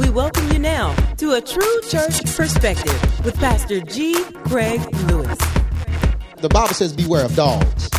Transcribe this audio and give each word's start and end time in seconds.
We 0.00 0.08
welcome 0.08 0.50
you 0.50 0.58
now 0.58 0.94
to 1.18 1.34
a 1.34 1.42
true 1.42 1.80
church 1.82 2.24
perspective 2.34 3.22
with 3.22 3.36
Pastor 3.36 3.82
G. 3.82 4.24
Craig 4.46 4.80
Lewis. 5.10 5.38
The 6.38 6.48
Bible 6.48 6.72
says, 6.72 6.94
beware 6.94 7.26
of 7.26 7.36
dogs. 7.36 7.90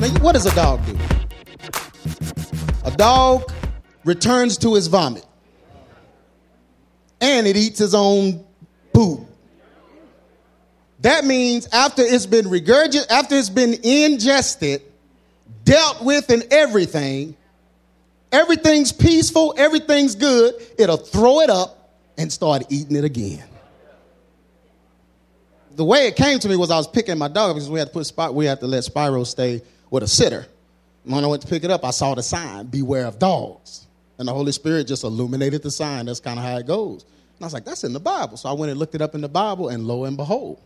Now, 0.00 0.08
what 0.20 0.32
does 0.32 0.44
a 0.44 0.54
dog 0.56 0.84
do? 0.86 0.98
A 2.84 2.90
dog 2.90 3.52
returns 4.04 4.58
to 4.58 4.74
his 4.74 4.88
vomit 4.88 5.24
and 7.20 7.46
it 7.46 7.56
eats 7.56 7.78
his 7.78 7.94
own 7.94 8.44
poop. 8.92 9.20
That 10.98 11.24
means 11.24 11.68
after 11.68 12.02
it's 12.02 12.26
been 12.26 12.46
regurgitated, 12.46 13.08
after 13.08 13.36
it's 13.36 13.50
been 13.50 13.74
ingested, 13.84 14.82
dealt 15.62 16.02
with, 16.02 16.28
and 16.28 16.44
everything, 16.50 17.36
everything's 18.32 18.92
peaceful, 18.92 19.54
everything's 19.56 20.14
good, 20.14 20.54
it'll 20.78 20.96
throw 20.96 21.40
it 21.40 21.50
up 21.50 21.96
and 22.18 22.32
start 22.32 22.64
eating 22.70 22.96
it 22.96 23.04
again. 23.04 23.44
The 25.74 25.84
way 25.84 26.06
it 26.06 26.16
came 26.16 26.38
to 26.38 26.48
me 26.48 26.56
was 26.56 26.70
I 26.70 26.76
was 26.76 26.88
picking 26.88 27.16
my 27.16 27.28
dog 27.28 27.54
because 27.54 27.70
we 27.70 27.78
had 27.78 27.88
to 27.88 27.94
put 27.94 28.06
spot, 28.06 28.34
we 28.34 28.44
had 28.44 28.60
to 28.60 28.66
let 28.66 28.84
Spyro 28.84 29.26
stay 29.26 29.62
with 29.90 30.02
a 30.02 30.08
sitter. 30.08 30.46
When 31.04 31.24
I 31.24 31.26
went 31.26 31.42
to 31.42 31.48
pick 31.48 31.64
it 31.64 31.70
up, 31.70 31.84
I 31.84 31.90
saw 31.90 32.14
the 32.14 32.22
sign, 32.22 32.66
beware 32.66 33.06
of 33.06 33.18
dogs. 33.18 33.86
And 34.18 34.28
the 34.28 34.32
Holy 34.32 34.52
Spirit 34.52 34.86
just 34.86 35.02
illuminated 35.02 35.62
the 35.62 35.70
sign. 35.70 36.06
That's 36.06 36.20
kind 36.20 36.38
of 36.38 36.44
how 36.44 36.58
it 36.58 36.66
goes. 36.66 37.02
And 37.02 37.42
I 37.42 37.46
was 37.46 37.54
like, 37.54 37.64
that's 37.64 37.82
in 37.82 37.92
the 37.92 38.00
Bible. 38.00 38.36
So 38.36 38.48
I 38.48 38.52
went 38.52 38.70
and 38.70 38.78
looked 38.78 38.94
it 38.94 39.02
up 39.02 39.14
in 39.14 39.20
the 39.20 39.28
Bible, 39.28 39.68
and 39.68 39.84
lo 39.84 40.04
and 40.04 40.16
behold. 40.16 40.60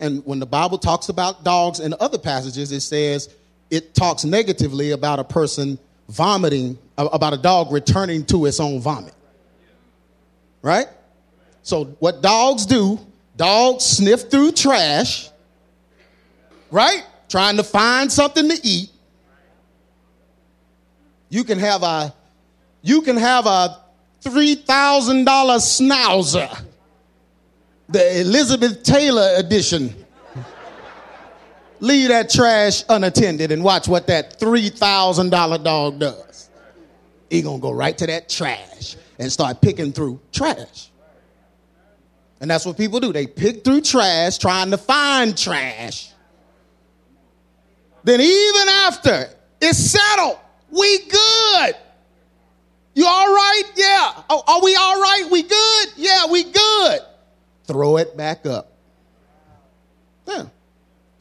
And 0.00 0.24
when 0.26 0.38
the 0.40 0.46
Bible 0.46 0.76
talks 0.76 1.08
about 1.08 1.44
dogs 1.44 1.80
in 1.80 1.94
other 2.00 2.18
passages, 2.18 2.72
it 2.72 2.80
says 2.80 3.34
it 3.70 3.94
talks 3.94 4.24
negatively 4.24 4.90
about 4.90 5.18
a 5.18 5.24
person 5.24 5.78
vomiting, 6.08 6.78
about 6.96 7.32
a 7.32 7.36
dog 7.38 7.72
returning 7.72 8.24
to 8.26 8.46
its 8.46 8.60
own 8.60 8.80
vomit. 8.80 9.14
Right? 10.62 10.86
So, 11.62 11.84
what 11.98 12.22
dogs 12.22 12.66
do, 12.66 12.98
dogs 13.36 13.84
sniff 13.84 14.30
through 14.30 14.52
trash, 14.52 15.30
right? 16.70 17.04
Trying 17.28 17.56
to 17.56 17.64
find 17.64 18.12
something 18.12 18.48
to 18.48 18.58
eat. 18.62 18.90
You 21.28 21.44
can 21.44 21.58
have 21.58 21.82
a 21.82 22.14
you 22.82 23.00
can 23.00 23.16
have 23.16 23.46
a 23.46 23.80
$3,000 24.22 25.24
schnauzer, 25.24 26.62
the 27.88 28.20
Elizabeth 28.20 28.82
Taylor 28.82 29.32
edition. 29.36 30.03
Leave 31.84 32.08
that 32.08 32.30
trash 32.30 32.82
unattended 32.88 33.52
and 33.52 33.62
watch 33.62 33.88
what 33.88 34.06
that 34.06 34.40
$3,000 34.40 35.62
dog 35.62 35.98
does. 35.98 36.48
He 37.28 37.42
gonna 37.42 37.58
go 37.58 37.72
right 37.72 37.98
to 37.98 38.06
that 38.06 38.30
trash 38.30 38.96
and 39.18 39.30
start 39.30 39.60
picking 39.60 39.92
through 39.92 40.18
trash. 40.32 40.90
And 42.40 42.50
that's 42.50 42.64
what 42.64 42.78
people 42.78 43.00
do. 43.00 43.12
They 43.12 43.26
pick 43.26 43.64
through 43.64 43.82
trash 43.82 44.38
trying 44.38 44.70
to 44.70 44.78
find 44.78 45.36
trash. 45.36 46.10
Then 48.02 48.18
even 48.18 48.68
after 48.68 49.28
it's 49.60 49.76
settled, 49.76 50.38
we 50.70 50.98
good. 51.00 51.76
You 52.94 53.06
all 53.06 53.26
right? 53.26 53.62
Yeah. 53.76 54.22
Oh, 54.30 54.42
are 54.46 54.64
we 54.64 54.74
all 54.74 55.02
right? 55.02 55.28
We 55.30 55.42
good? 55.42 55.88
Yeah, 55.98 56.28
we 56.30 56.44
good. 56.44 57.00
Throw 57.66 57.98
it 57.98 58.16
back 58.16 58.46
up. 58.46 58.72
Yeah. 60.26 60.44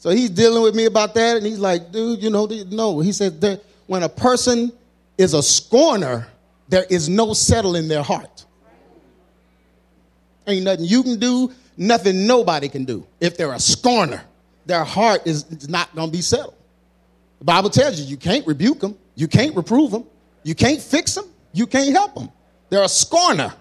So 0.04 0.10
he's 0.10 0.32
dealing 0.32 0.62
with 0.62 0.76
me 0.76 0.84
about 0.84 1.14
that, 1.14 1.38
and 1.38 1.46
he's 1.46 1.60
like, 1.60 1.94
dude, 1.94 2.22
you 2.22 2.30
know, 2.30 2.46
no. 2.46 3.00
He 3.00 3.14
said, 3.14 3.62
when 3.88 4.04
a 4.04 4.10
person 4.10 4.74
is 5.18 5.34
a 5.34 5.42
scorner, 5.42 6.28
there 6.68 6.84
is 6.90 7.08
no 7.08 7.34
settle 7.34 7.78
in 7.78 7.88
their 7.88 8.04
heart. 8.04 8.44
Ain't 10.46 10.66
nothing 10.66 10.84
you 10.84 11.04
can 11.04 11.20
do, 11.20 11.54
nothing 11.78 12.28
nobody 12.28 12.68
can 12.68 12.84
do. 12.84 13.08
If 13.22 13.38
they're 13.38 13.54
a 13.54 13.62
scorner, 13.62 14.22
their 14.66 14.84
heart 14.84 15.26
is 15.26 15.70
not 15.70 15.96
going 15.96 16.10
to 16.10 16.12
be 16.12 16.22
settled. 16.22 16.56
The 17.40 17.46
Bible 17.46 17.70
tells 17.70 17.98
you 17.98 18.06
you 18.06 18.18
can't 18.18 18.46
rebuke 18.46 18.82
them, 18.82 18.98
you 19.16 19.30
can't 19.30 19.56
reprove 19.56 19.92
them, 19.92 20.04
you 20.44 20.54
can't 20.54 20.82
fix 20.82 21.16
them, 21.16 21.30
you 21.54 21.66
can't 21.66 21.94
help 21.96 22.14
them. 22.14 22.30
They're 22.68 22.84
a 22.84 22.90
scorner. 22.90 23.54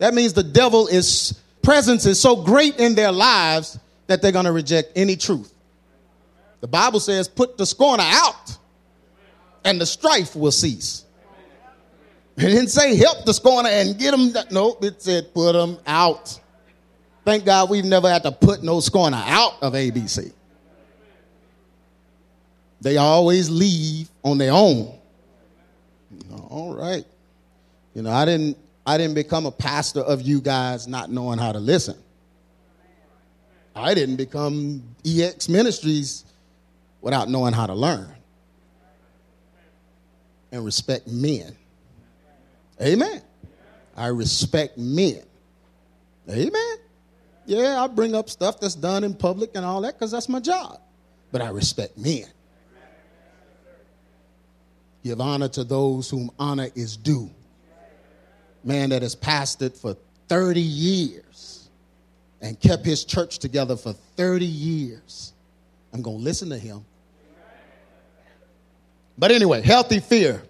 That 0.00 0.12
means 0.12 0.34
the 0.34 0.42
devil 0.42 0.86
is 0.86 1.40
presence 1.62 2.04
is 2.04 2.20
so 2.20 2.36
great 2.36 2.78
in 2.78 2.94
their 2.94 3.10
lives 3.10 3.78
that 4.06 4.22
they're 4.22 4.32
going 4.32 4.44
to 4.44 4.52
reject 4.52 4.92
any 4.96 5.16
truth. 5.16 5.52
The 6.60 6.68
Bible 6.68 7.00
says, 7.00 7.28
put 7.28 7.58
the 7.58 7.66
scorner 7.66 8.04
out 8.06 8.56
and 9.64 9.80
the 9.80 9.86
strife 9.86 10.34
will 10.34 10.52
cease. 10.52 11.04
It 12.36 12.40
didn't 12.40 12.68
say 12.68 12.96
help 12.96 13.24
the 13.24 13.34
scorner 13.34 13.68
and 13.68 13.98
get 13.98 14.10
them. 14.10 14.32
No, 14.50 14.76
it 14.82 15.00
said 15.00 15.32
put 15.32 15.52
them 15.52 15.78
out. 15.86 16.40
Thank 17.24 17.44
God 17.44 17.70
we've 17.70 17.84
never 17.84 18.10
had 18.10 18.22
to 18.24 18.32
put 18.32 18.62
no 18.62 18.80
scorner 18.80 19.22
out 19.24 19.62
of 19.62 19.72
ABC. 19.74 20.32
They 22.80 22.96
always 22.98 23.48
leave 23.48 24.10
on 24.22 24.36
their 24.38 24.52
own. 24.52 24.98
All 26.48 26.74
right. 26.76 27.04
You 27.94 28.02
know, 28.02 28.10
I 28.10 28.24
didn't 28.24 28.58
I 28.86 28.98
didn't 28.98 29.14
become 29.14 29.46
a 29.46 29.50
pastor 29.50 30.00
of 30.00 30.20
you 30.20 30.40
guys 30.40 30.86
not 30.86 31.10
knowing 31.10 31.38
how 31.38 31.52
to 31.52 31.60
listen. 31.60 31.96
I 33.74 33.94
didn't 33.94 34.16
become 34.16 34.82
EX 35.04 35.48
Ministries 35.48 36.24
without 37.00 37.28
knowing 37.28 37.52
how 37.52 37.66
to 37.66 37.74
learn 37.74 38.14
and 40.52 40.64
respect 40.64 41.08
men. 41.08 41.56
Amen. 42.80 43.20
I 43.96 44.06
respect 44.06 44.78
men. 44.78 45.22
Amen. 46.30 46.76
Yeah, 47.46 47.82
I 47.82 47.86
bring 47.88 48.14
up 48.14 48.30
stuff 48.30 48.60
that's 48.60 48.74
done 48.74 49.04
in 49.04 49.14
public 49.14 49.50
and 49.54 49.64
all 49.64 49.80
that 49.82 49.94
because 49.94 50.12
that's 50.12 50.28
my 50.28 50.40
job. 50.40 50.80
But 51.32 51.42
I 51.42 51.50
respect 51.50 51.98
men. 51.98 52.26
Give 55.02 55.20
honor 55.20 55.48
to 55.48 55.64
those 55.64 56.08
whom 56.08 56.30
honor 56.38 56.68
is 56.74 56.96
due. 56.96 57.30
Man 58.62 58.90
that 58.90 59.02
has 59.02 59.14
pastored 59.14 59.76
for 59.76 59.96
30 60.28 60.60
years 60.60 61.63
and 62.40 62.58
kept 62.60 62.84
his 62.84 63.04
church 63.04 63.38
together 63.38 63.76
for 63.76 63.92
30 63.92 64.44
years. 64.44 65.32
I'm 65.92 66.02
going 66.02 66.18
to 66.18 66.22
listen 66.22 66.50
to 66.50 66.58
him. 66.58 66.84
But 69.16 69.30
anyway, 69.30 69.62
healthy 69.62 70.00
fear. 70.00 70.42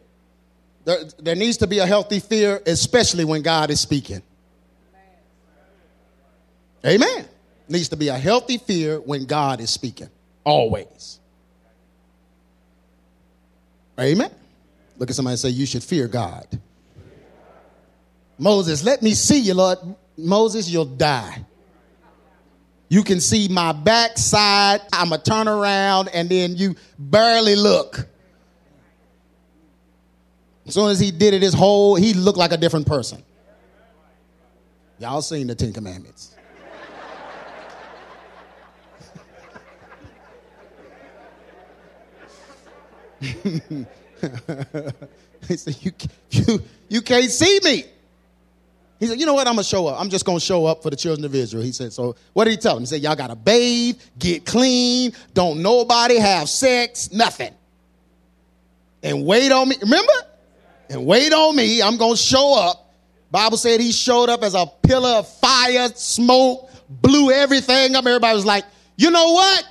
There, 0.85 0.99
there 1.19 1.37
needs 1.37 1.59
to 1.59 1.67
be 1.67 1.79
a 1.79 1.87
healthy 1.87 2.21
fear, 2.21 2.61
especially 2.67 3.25
when 3.25 3.43
God 3.43 3.71
is 3.71 3.81
speaking. 3.81 4.23
Amen. 6.85 7.27
Needs 7.69 7.89
to 7.91 7.97
be 7.97 8.09
a 8.09 8.19
healthy 8.19 8.59
fear 8.59 9.01
when 9.01 9.25
God 9.25 9.61
is 9.61 9.71
speaking. 9.71 10.11
Always. 10.45 11.19
Amen. 13.99 14.31
Look 14.99 15.09
at 15.09 15.17
somebody 15.17 15.33
and 15.33 15.41
say, 15.41 15.49
You 15.51 15.67
should 15.67 15.83
fear 15.83 16.09
God. 16.09 16.47
Moses, 18.39 18.85
let 18.85 19.01
me 19.01 19.15
see 19.15 19.39
you, 19.39 19.55
Lord. 19.55 19.79
Moses, 20.17 20.69
you'll 20.69 20.85
die. 20.85 21.45
You 22.95 23.03
can 23.03 23.21
see 23.21 23.49
my 23.49 23.73
backside. 23.73 24.81
I'm 24.93 25.11
to 25.11 25.19
turn 25.19 25.49
around 25.49 26.11
and 26.15 26.29
then 26.29 26.57
you 26.57 26.77
barely 26.97 27.57
look. 27.57 28.07
As 30.65 30.75
soon 30.75 30.91
as 30.91 31.01
he 31.01 31.11
did 31.11 31.35
it, 31.35 31.43
his 31.43 31.55
whole, 31.55 31.97
he 31.97 32.15
looked 32.15 32.39
like 32.39 32.53
a 32.53 32.57
different 32.57 32.87
person. 32.87 33.25
Y'all 35.01 35.23
seen 35.23 35.49
the 35.49 35.57
Ten 35.57 35.73
Commandments. 35.73 36.37
he 43.21 43.87
said, 45.57 45.77
you, 45.81 45.91
you, 46.31 46.63
you 46.89 47.03
can't 47.03 47.29
see 47.29 47.59
me. 47.65 47.87
He 49.01 49.07
said, 49.07 49.19
you 49.19 49.27
know 49.27 49.35
what? 49.35 49.47
I'm 49.47 49.55
going 49.55 49.65
to 49.65 49.69
show 49.69 49.87
up. 49.87 50.01
I'm 50.01 50.09
just 50.09 50.25
going 50.25 50.39
to 50.39 50.45
show 50.45 50.67
up 50.67 50.83
for 50.83 50.91
the 50.91 50.97
children 50.97 51.25
of 51.25 51.35
Israel. 51.35 51.63
He 51.63 51.73
said, 51.73 51.93
so 51.93 52.17
what 52.33 52.45
did 52.45 52.53
he 52.53 52.57
tell 52.57 52.75
them? 52.75 52.83
He 52.83 52.87
said, 52.87 53.01
y'all 53.03 53.17
got 53.17 53.29
to 53.29 53.37
bathe, 53.37 54.01
get 54.19 54.47
clean, 54.47 55.13
don't 55.35 55.63
nobody 55.63 56.17
have 56.17 56.49
sex, 56.49 57.13
nothing. 57.13 57.53
And 59.03 59.27
wait 59.27 59.53
on 59.53 59.69
me. 59.69 59.77
Remember? 59.81 60.13
And 60.89 61.05
wait 61.05 61.33
on 61.33 61.57
me. 61.57 61.83
I'm 61.83 61.97
going 61.97 62.17
to 62.17 62.23
show 62.23 62.59
up. 62.59 62.95
Bible 63.31 63.57
said 63.57 63.81
he 63.81 63.91
showed 63.91 64.29
up 64.29 64.43
as 64.43 64.55
a 64.55 64.67
pillar 64.83 65.19
of 65.19 65.29
fire, 65.39 65.89
smoke, 65.95 66.71
blew 66.89 67.31
everything 67.31 67.97
up. 67.97 68.07
Everybody 68.07 68.35
was 68.35 68.47
like, 68.47 68.65
you 68.97 69.11
know 69.11 69.33
what? 69.33 69.69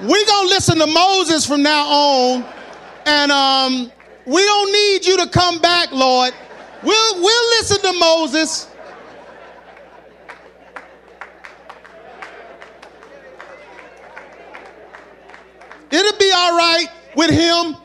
we 0.00 0.24
going 0.26 0.48
to 0.48 0.54
listen 0.54 0.78
to 0.78 0.86
Moses 0.86 1.44
from 1.44 1.62
now 1.62 1.86
on 1.86 2.44
and 3.04 3.32
um, 3.32 3.92
we 4.26 4.44
don't 4.44 4.72
need 4.72 5.06
you 5.06 5.16
to 5.16 5.28
come 5.30 5.60
back, 5.60 5.90
Lord. 5.92 6.34
We'll, 6.82 7.22
we'll 7.22 7.48
listen 7.58 7.80
to 7.80 7.92
Moses. 7.98 8.68
It'll 15.90 16.18
be 16.18 16.30
all 16.34 16.56
right 16.56 16.86
with 17.16 17.30
him. 17.30 17.76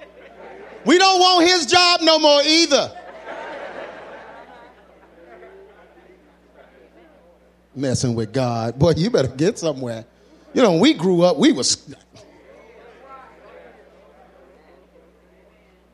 We 0.86 0.98
don't 0.98 1.20
want 1.20 1.48
his 1.48 1.66
job 1.66 2.02
no 2.02 2.20
more 2.20 2.42
either. 2.46 2.92
Messing 7.76 8.14
with 8.14 8.32
God. 8.32 8.78
Boy, 8.78 8.94
you 8.98 9.10
better 9.10 9.30
get 9.30 9.58
somewhere. 9.58 10.06
You 10.54 10.62
know, 10.62 10.72
when 10.74 10.80
we 10.82 10.94
grew 10.94 11.24
up, 11.24 11.38
we 11.38 11.52
was 11.52 11.88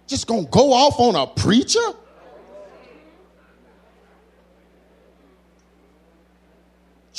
just 0.07 0.27
gonna 0.27 0.43
go 0.45 0.73
off 0.73 0.99
on 0.99 1.15
a 1.15 1.27
preacher? 1.27 1.79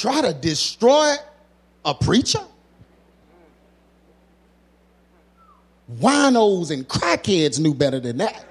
Try 0.00 0.22
to 0.22 0.32
destroy 0.32 1.14
a 1.84 1.94
preacher? 1.94 2.40
Winos 5.98 6.70
and 6.70 6.88
crackheads 6.88 7.60
knew 7.60 7.74
better 7.74 8.00
than 8.00 8.16
that. 8.16 8.46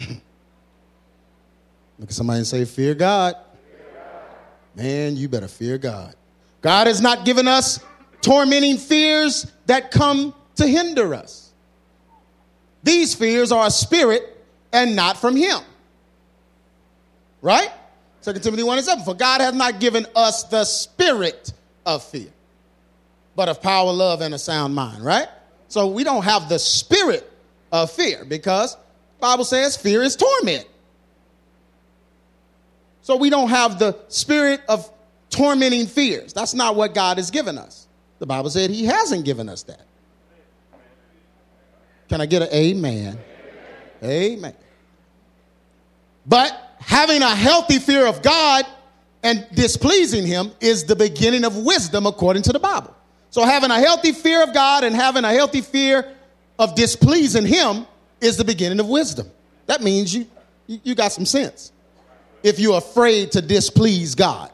Look 1.98 2.08
at 2.08 2.12
somebody 2.12 2.38
and 2.38 2.46
say, 2.46 2.64
Fear 2.64 2.94
God. 2.94 3.36
Man, 4.74 5.18
you 5.18 5.28
better 5.28 5.48
fear 5.48 5.76
God. 5.76 6.14
God 6.62 6.86
has 6.86 7.02
not 7.02 7.26
given 7.26 7.46
us 7.46 7.80
tormenting 8.22 8.78
fears 8.78 9.52
that 9.66 9.90
come 9.90 10.32
to 10.54 10.66
hinder 10.66 11.14
us. 11.14 11.52
These 12.82 13.14
fears 13.14 13.52
are 13.52 13.66
a 13.66 13.70
spirit 13.70 14.31
and 14.72 14.96
not 14.96 15.16
from 15.16 15.36
Him. 15.36 15.58
Right? 17.40 17.70
2 18.22 18.34
Timothy 18.34 18.62
1 18.62 18.78
and 18.78 18.86
7. 18.86 19.04
For 19.04 19.14
God 19.14 19.40
hath 19.40 19.54
not 19.54 19.80
given 19.80 20.06
us 20.14 20.44
the 20.44 20.64
spirit 20.64 21.52
of 21.84 22.04
fear, 22.04 22.30
but 23.34 23.48
of 23.48 23.60
power, 23.60 23.92
love, 23.92 24.20
and 24.20 24.34
a 24.34 24.38
sound 24.38 24.74
mind. 24.74 25.04
Right? 25.04 25.28
So 25.68 25.88
we 25.88 26.04
don't 26.04 26.24
have 26.24 26.48
the 26.48 26.58
spirit 26.58 27.30
of 27.72 27.90
fear 27.90 28.24
because 28.24 28.76
Bible 29.20 29.44
says 29.44 29.76
fear 29.76 30.02
is 30.02 30.16
torment. 30.16 30.66
So 33.02 33.16
we 33.16 33.30
don't 33.30 33.48
have 33.48 33.78
the 33.78 33.98
spirit 34.08 34.60
of 34.68 34.88
tormenting 35.30 35.86
fears. 35.86 36.32
That's 36.32 36.54
not 36.54 36.76
what 36.76 36.94
God 36.94 37.16
has 37.16 37.30
given 37.30 37.58
us. 37.58 37.88
The 38.20 38.26
Bible 38.26 38.50
said 38.50 38.70
He 38.70 38.84
hasn't 38.84 39.24
given 39.24 39.48
us 39.48 39.64
that. 39.64 39.80
Can 42.08 42.20
I 42.20 42.26
get 42.26 42.42
an 42.42 42.48
amen? 42.52 43.18
Amen. 44.04 44.54
But 46.26 46.76
having 46.78 47.22
a 47.22 47.34
healthy 47.34 47.78
fear 47.78 48.06
of 48.06 48.22
God 48.22 48.64
and 49.22 49.46
displeasing 49.54 50.26
Him 50.26 50.52
is 50.60 50.84
the 50.84 50.96
beginning 50.96 51.44
of 51.44 51.56
wisdom 51.56 52.06
according 52.06 52.42
to 52.44 52.52
the 52.52 52.58
Bible. 52.58 52.94
So 53.30 53.44
having 53.44 53.70
a 53.70 53.80
healthy 53.80 54.12
fear 54.12 54.42
of 54.42 54.52
God 54.52 54.84
and 54.84 54.94
having 54.94 55.24
a 55.24 55.32
healthy 55.32 55.62
fear 55.62 56.12
of 56.58 56.74
displeasing 56.74 57.46
Him 57.46 57.86
is 58.20 58.36
the 58.36 58.44
beginning 58.44 58.78
of 58.78 58.88
wisdom. 58.88 59.30
That 59.66 59.82
means 59.82 60.14
you, 60.14 60.26
you 60.66 60.94
got 60.94 61.12
some 61.12 61.26
sense 61.26 61.72
if 62.42 62.58
you're 62.58 62.78
afraid 62.78 63.32
to 63.32 63.42
displease 63.42 64.14
God. 64.14 64.50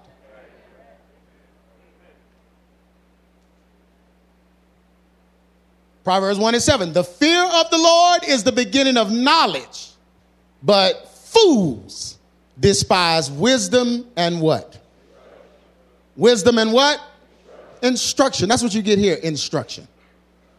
Proverbs 6.04 6.38
1 6.38 6.54
and 6.54 6.62
7. 6.62 6.92
The 6.94 7.04
fear 7.04 7.44
of 7.44 7.70
the 7.70 7.76
Lord 7.76 8.24
is 8.26 8.42
the 8.42 8.52
beginning 8.52 8.96
of 8.96 9.12
knowledge, 9.12 9.90
but 10.62 11.06
fools 11.32 12.18
despise 12.58 13.30
wisdom 13.30 14.06
and 14.16 14.40
what? 14.40 14.78
Wisdom 16.16 16.58
and 16.58 16.72
what? 16.72 17.00
Instruction. 17.82 18.48
That's 18.48 18.62
what 18.62 18.74
you 18.74 18.82
get 18.82 18.98
here 18.98 19.14
instruction. 19.14 19.86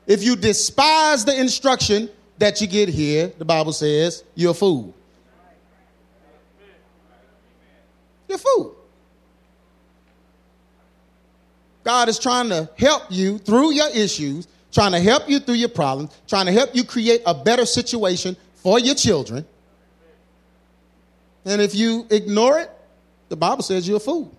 If 0.07 0.23
you 0.23 0.35
despise 0.35 1.25
the 1.25 1.39
instruction 1.39 2.09
that 2.37 2.61
you 2.61 2.67
get 2.67 2.89
here, 2.89 3.31
the 3.37 3.45
Bible 3.45 3.73
says 3.73 4.23
you're 4.35 4.51
a 4.51 4.53
fool. 4.53 4.93
You're 8.27 8.37
a 8.37 8.39
fool. 8.39 8.75
God 11.83 12.09
is 12.09 12.19
trying 12.19 12.49
to 12.49 12.69
help 12.77 13.03
you 13.09 13.39
through 13.39 13.73
your 13.73 13.89
issues 13.89 14.47
trying 14.71 14.91
to 14.91 14.99
help 14.99 15.29
you 15.29 15.39
through 15.39 15.55
your 15.55 15.69
problems, 15.69 16.11
trying 16.27 16.45
to 16.45 16.51
help 16.51 16.75
you 16.75 16.83
create 16.83 17.21
a 17.25 17.33
better 17.33 17.65
situation 17.65 18.35
for 18.55 18.79
your 18.79 18.95
children. 18.95 19.45
And 21.49 21.63
if 21.63 21.73
you 21.73 22.05
ignore 22.11 22.59
it, 22.59 22.69
the 23.29 23.35
Bible 23.35 23.63
says 23.63 23.87
you're 23.87 23.97
a 23.97 23.99
fool. 23.99 24.31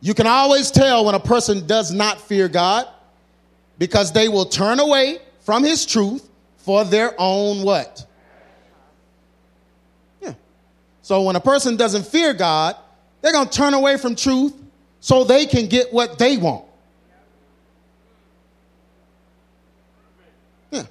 You 0.00 0.12
can 0.12 0.26
always 0.26 0.72
tell 0.72 1.04
when 1.04 1.14
a 1.14 1.20
person 1.20 1.68
does 1.68 1.92
not 1.92 2.20
fear 2.20 2.48
God 2.48 2.88
because 3.78 4.12
they 4.12 4.28
will 4.28 4.44
turn 4.44 4.80
away 4.80 5.18
from 5.42 5.62
his 5.62 5.86
truth 5.86 6.28
for 6.56 6.82
their 6.82 7.14
own 7.16 7.62
what? 7.62 8.04
Yeah. 10.20 10.34
So 11.02 11.22
when 11.22 11.36
a 11.36 11.40
person 11.40 11.76
doesn't 11.76 12.06
fear 12.08 12.34
God, 12.34 12.74
they're 13.20 13.32
going 13.32 13.48
to 13.48 13.56
turn 13.56 13.72
away 13.72 13.96
from 13.98 14.16
truth 14.16 14.52
so 14.98 15.22
they 15.22 15.46
can 15.46 15.68
get 15.68 15.92
what 15.92 16.18
they 16.18 16.38
want. 16.38 16.64
Yeah. 20.72 20.86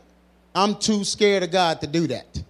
I'm 0.56 0.76
too 0.76 1.04
scared 1.04 1.44
of 1.44 1.52
God 1.52 1.82
to 1.82 1.88
do 1.88 2.08
that. 2.08 2.42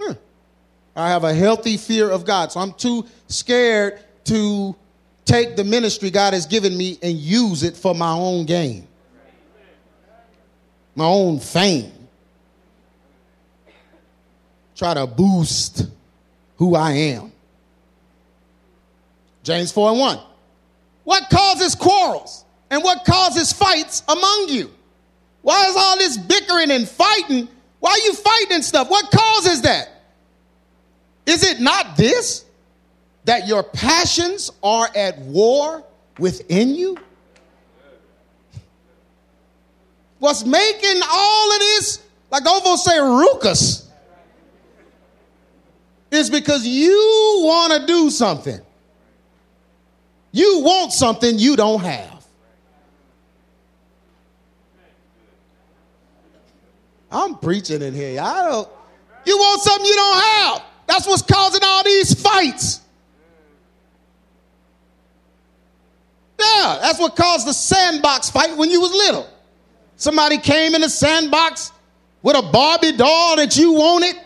Hmm. 0.00 0.12
I 0.96 1.10
have 1.10 1.24
a 1.24 1.34
healthy 1.34 1.76
fear 1.76 2.10
of 2.10 2.24
God, 2.24 2.52
so 2.52 2.60
I'm 2.60 2.72
too 2.72 3.06
scared 3.28 4.00
to 4.24 4.74
take 5.24 5.56
the 5.56 5.64
ministry 5.64 6.10
God 6.10 6.32
has 6.32 6.46
given 6.46 6.76
me 6.76 6.98
and 7.02 7.16
use 7.16 7.62
it 7.62 7.76
for 7.76 7.94
my 7.94 8.12
own 8.12 8.46
gain, 8.46 8.86
my 10.94 11.04
own 11.04 11.38
fame. 11.38 11.92
Try 14.74 14.94
to 14.94 15.06
boost 15.06 15.86
who 16.56 16.74
I 16.74 16.92
am. 16.92 17.32
James 19.42 19.72
4 19.72 19.90
and 19.90 20.00
1. 20.00 20.18
What 21.04 21.30
causes 21.30 21.74
quarrels? 21.74 22.46
and 22.70 22.82
what 22.82 23.04
causes 23.04 23.52
fights 23.52 24.02
among 24.08 24.46
you? 24.48 24.72
Why 25.42 25.66
is 25.68 25.76
all 25.76 25.96
this 25.98 26.16
bickering 26.16 26.70
and 26.70 26.88
fighting? 26.88 27.48
Why 27.80 27.90
are 27.90 27.98
you 27.98 28.14
fighting 28.14 28.52
and 28.54 28.64
stuff? 28.64 28.90
What 28.90 29.10
causes 29.10 29.62
that? 29.62 29.95
Is 31.26 31.44
it 31.44 31.60
not 31.60 31.96
this? 31.96 32.44
That 33.24 33.48
your 33.48 33.64
passions 33.64 34.52
are 34.62 34.88
at 34.94 35.18
war 35.18 35.84
within 36.18 36.74
you? 36.76 36.96
What's 40.20 40.44
making 40.44 41.00
all 41.10 41.52
of 41.52 41.58
this, 41.58 42.02
like 42.30 42.46
Ovo 42.46 42.76
say, 42.76 42.98
ruckus, 42.98 43.90
is 46.10 46.30
because 46.30 46.66
you 46.66 47.40
want 47.44 47.72
to 47.72 47.86
do 47.86 48.10
something. 48.10 48.60
You 50.32 50.60
want 50.60 50.92
something 50.92 51.38
you 51.38 51.56
don't 51.56 51.82
have. 51.82 52.24
I'm 57.10 57.36
preaching 57.38 57.82
in 57.82 57.94
here. 57.94 58.20
I 58.20 58.42
don't. 58.48 58.68
You 59.24 59.36
want 59.36 59.62
something 59.62 59.86
you 59.86 59.94
don't 59.94 60.22
have. 60.22 60.62
That's 60.86 61.06
what's 61.06 61.22
causing 61.22 61.62
all 61.64 61.84
these 61.84 62.20
fights. 62.20 62.80
Yeah, 66.38 66.78
that's 66.80 66.98
what 66.98 67.16
caused 67.16 67.46
the 67.46 67.52
sandbox 67.52 68.30
fight 68.30 68.56
when 68.56 68.70
you 68.70 68.80
was 68.80 68.92
little. 68.92 69.28
Somebody 69.96 70.38
came 70.38 70.74
in 70.74 70.82
the 70.82 70.90
sandbox 70.90 71.72
with 72.22 72.36
a 72.36 72.42
Barbie 72.42 72.92
doll 72.92 73.36
that 73.36 73.56
you 73.56 73.72
wanted. 73.72 74.16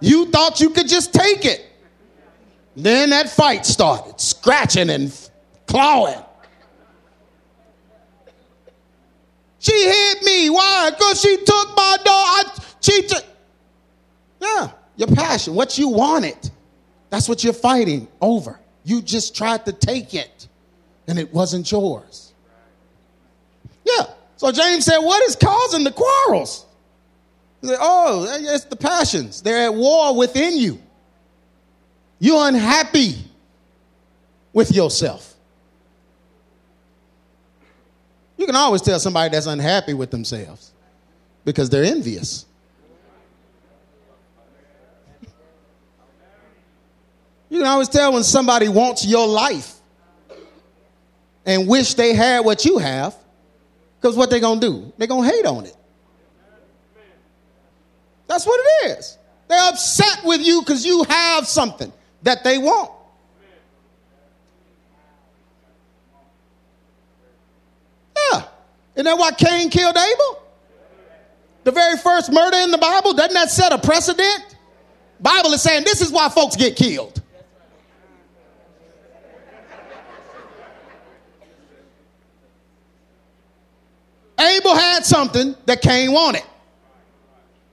You 0.00 0.26
thought 0.26 0.60
you 0.60 0.70
could 0.70 0.88
just 0.88 1.12
take 1.12 1.44
it. 1.44 1.64
Then 2.76 3.10
that 3.10 3.28
fight 3.28 3.66
started, 3.66 4.20
scratching 4.20 4.90
and 4.90 5.12
clawing. 5.66 6.22
She 9.58 9.72
hit 9.72 10.22
me. 10.22 10.50
Why? 10.50 10.90
Because 10.90 11.20
she 11.20 11.36
took 11.36 11.76
my 11.76 11.96
doll. 12.04 12.14
I, 12.14 12.44
she 12.80 13.02
took. 13.02 13.24
Yeah, 14.40 14.70
your 14.98 15.08
passion, 15.08 15.54
what 15.54 15.78
you 15.78 15.88
wanted. 15.88 16.50
That's 17.08 17.28
what 17.28 17.42
you're 17.42 17.54
fighting 17.54 18.08
over. 18.20 18.60
You 18.84 19.00
just 19.00 19.34
tried 19.34 19.64
to 19.64 19.72
take 19.72 20.12
it, 20.12 20.48
and 21.06 21.18
it 21.18 21.32
wasn't 21.32 21.70
yours. 21.70 22.34
Yeah. 23.84 24.06
So 24.36 24.52
James 24.52 24.84
said, 24.84 24.98
What 24.98 25.22
is 25.28 25.36
causing 25.36 25.84
the 25.84 25.92
quarrels? 25.92 26.66
He 27.60 27.68
said, 27.68 27.78
Oh, 27.80 28.26
it's 28.28 28.64
the 28.64 28.76
passions. 28.76 29.40
They're 29.40 29.66
at 29.66 29.74
war 29.74 30.16
within 30.16 30.58
you. 30.58 30.80
You're 32.18 32.48
unhappy 32.48 33.14
with 34.52 34.74
yourself. 34.74 35.36
You 38.36 38.46
can 38.46 38.56
always 38.56 38.82
tell 38.82 38.98
somebody 38.98 39.30
that's 39.30 39.46
unhappy 39.46 39.94
with 39.94 40.10
themselves 40.10 40.72
because 41.44 41.70
they're 41.70 41.84
envious. 41.84 42.46
You 47.48 47.58
can 47.58 47.66
always 47.66 47.88
tell 47.88 48.12
when 48.12 48.24
somebody 48.24 48.68
wants 48.68 49.06
your 49.06 49.26
life 49.26 49.74
and 51.46 51.66
wish 51.66 51.94
they 51.94 52.14
had 52.14 52.44
what 52.44 52.64
you 52.64 52.78
have 52.78 53.14
Because 54.00 54.16
what 54.16 54.30
they 54.30 54.40
to 54.40 54.60
do? 54.60 54.92
they 54.98 55.06
to 55.06 55.22
hate 55.22 55.46
on 55.46 55.64
it. 55.64 55.74
That's 58.26 58.46
what 58.46 58.60
it 58.60 58.98
is. 58.98 59.16
They're 59.48 59.70
upset 59.70 60.24
with 60.24 60.42
you 60.42 60.60
because 60.60 60.84
you 60.84 61.04
have 61.04 61.46
something 61.46 61.90
that 62.22 62.44
they 62.44 62.58
want. 62.58 62.90
Yeah. 68.14 68.42
Isn't 68.94 69.06
that 69.06 69.16
why 69.16 69.32
Cain 69.32 69.70
killed 69.70 69.96
Abel? 69.96 70.42
The 71.64 71.72
very 71.72 71.96
first 71.96 72.30
murder 72.30 72.58
in 72.58 72.70
the 72.70 72.78
Bible, 72.78 73.14
doesn't 73.14 73.34
that 73.34 73.50
set 73.50 73.72
a 73.72 73.78
precedent? 73.78 74.56
Bible 75.20 75.52
is 75.52 75.62
saying 75.62 75.84
this 75.84 76.02
is 76.02 76.12
why 76.12 76.28
folks 76.28 76.56
get 76.56 76.76
killed. 76.76 77.22
Had 84.74 85.04
something 85.04 85.54
that 85.66 85.80
Cain 85.82 86.12
wanted. 86.12 86.42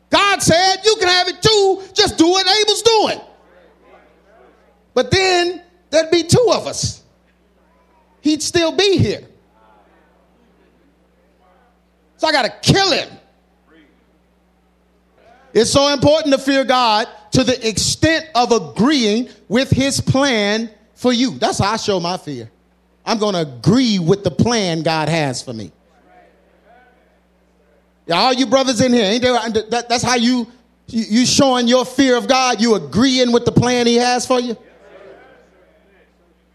God 0.10 0.42
said, 0.42 0.78
You 0.84 0.96
can 1.00 1.08
have 1.08 1.28
it 1.28 1.42
too, 1.42 1.82
just 1.94 2.18
do 2.18 2.30
what 2.30 2.46
Abel's 2.46 2.82
doing. 2.82 3.20
But 4.94 5.12
then 5.12 5.62
there'd 5.90 6.12
be 6.12 6.24
two 6.24 6.52
of 6.54 6.68
us. 6.68 7.04
He'd 8.22 8.42
still 8.42 8.72
be 8.72 8.98
here. 8.98 9.28
So 12.18 12.28
I 12.28 12.32
got 12.32 12.44
to 12.44 12.74
kill 12.74 12.92
him. 12.92 13.10
It's 15.54 15.72
so 15.72 15.94
important 15.94 16.34
to 16.34 16.40
fear 16.42 16.64
God 16.66 17.08
to 17.32 17.44
the 17.44 17.68
extent 17.68 18.26
of 18.36 18.52
agreeing 18.52 19.30
with 19.48 19.70
his 19.70 20.02
plan 20.02 20.70
for 20.96 21.14
you. 21.14 21.38
That's 21.38 21.60
how 21.60 21.74
I 21.74 21.78
show 21.78 22.00
my 22.00 22.18
fear. 22.18 22.50
I'm 23.06 23.20
going 23.20 23.34
to 23.34 23.42
agree 23.42 24.00
with 24.00 24.24
the 24.24 24.32
plan 24.32 24.82
God 24.82 25.08
has 25.08 25.42
for 25.42 25.54
me. 25.54 25.72
All 28.12 28.34
you 28.34 28.46
brothers 28.46 28.82
in 28.82 28.94
here, 28.94 29.06
ain't 29.06 29.24
there? 29.24 29.34
That, 29.70 29.90
that's 29.90 30.04
how 30.04 30.16
you, 30.16 30.48
you 30.88 31.04
you 31.10 31.26
showing 31.26 31.68
your 31.68 31.86
fear 31.86 32.18
of 32.18 32.28
God. 32.28 32.62
You 32.62 32.76
agreeing 32.76 33.32
with 33.32 33.46
the 33.46 33.52
plan 33.52 33.88
He 33.88 33.96
has 33.96 34.28
for 34.28 34.40
you. 34.40 34.56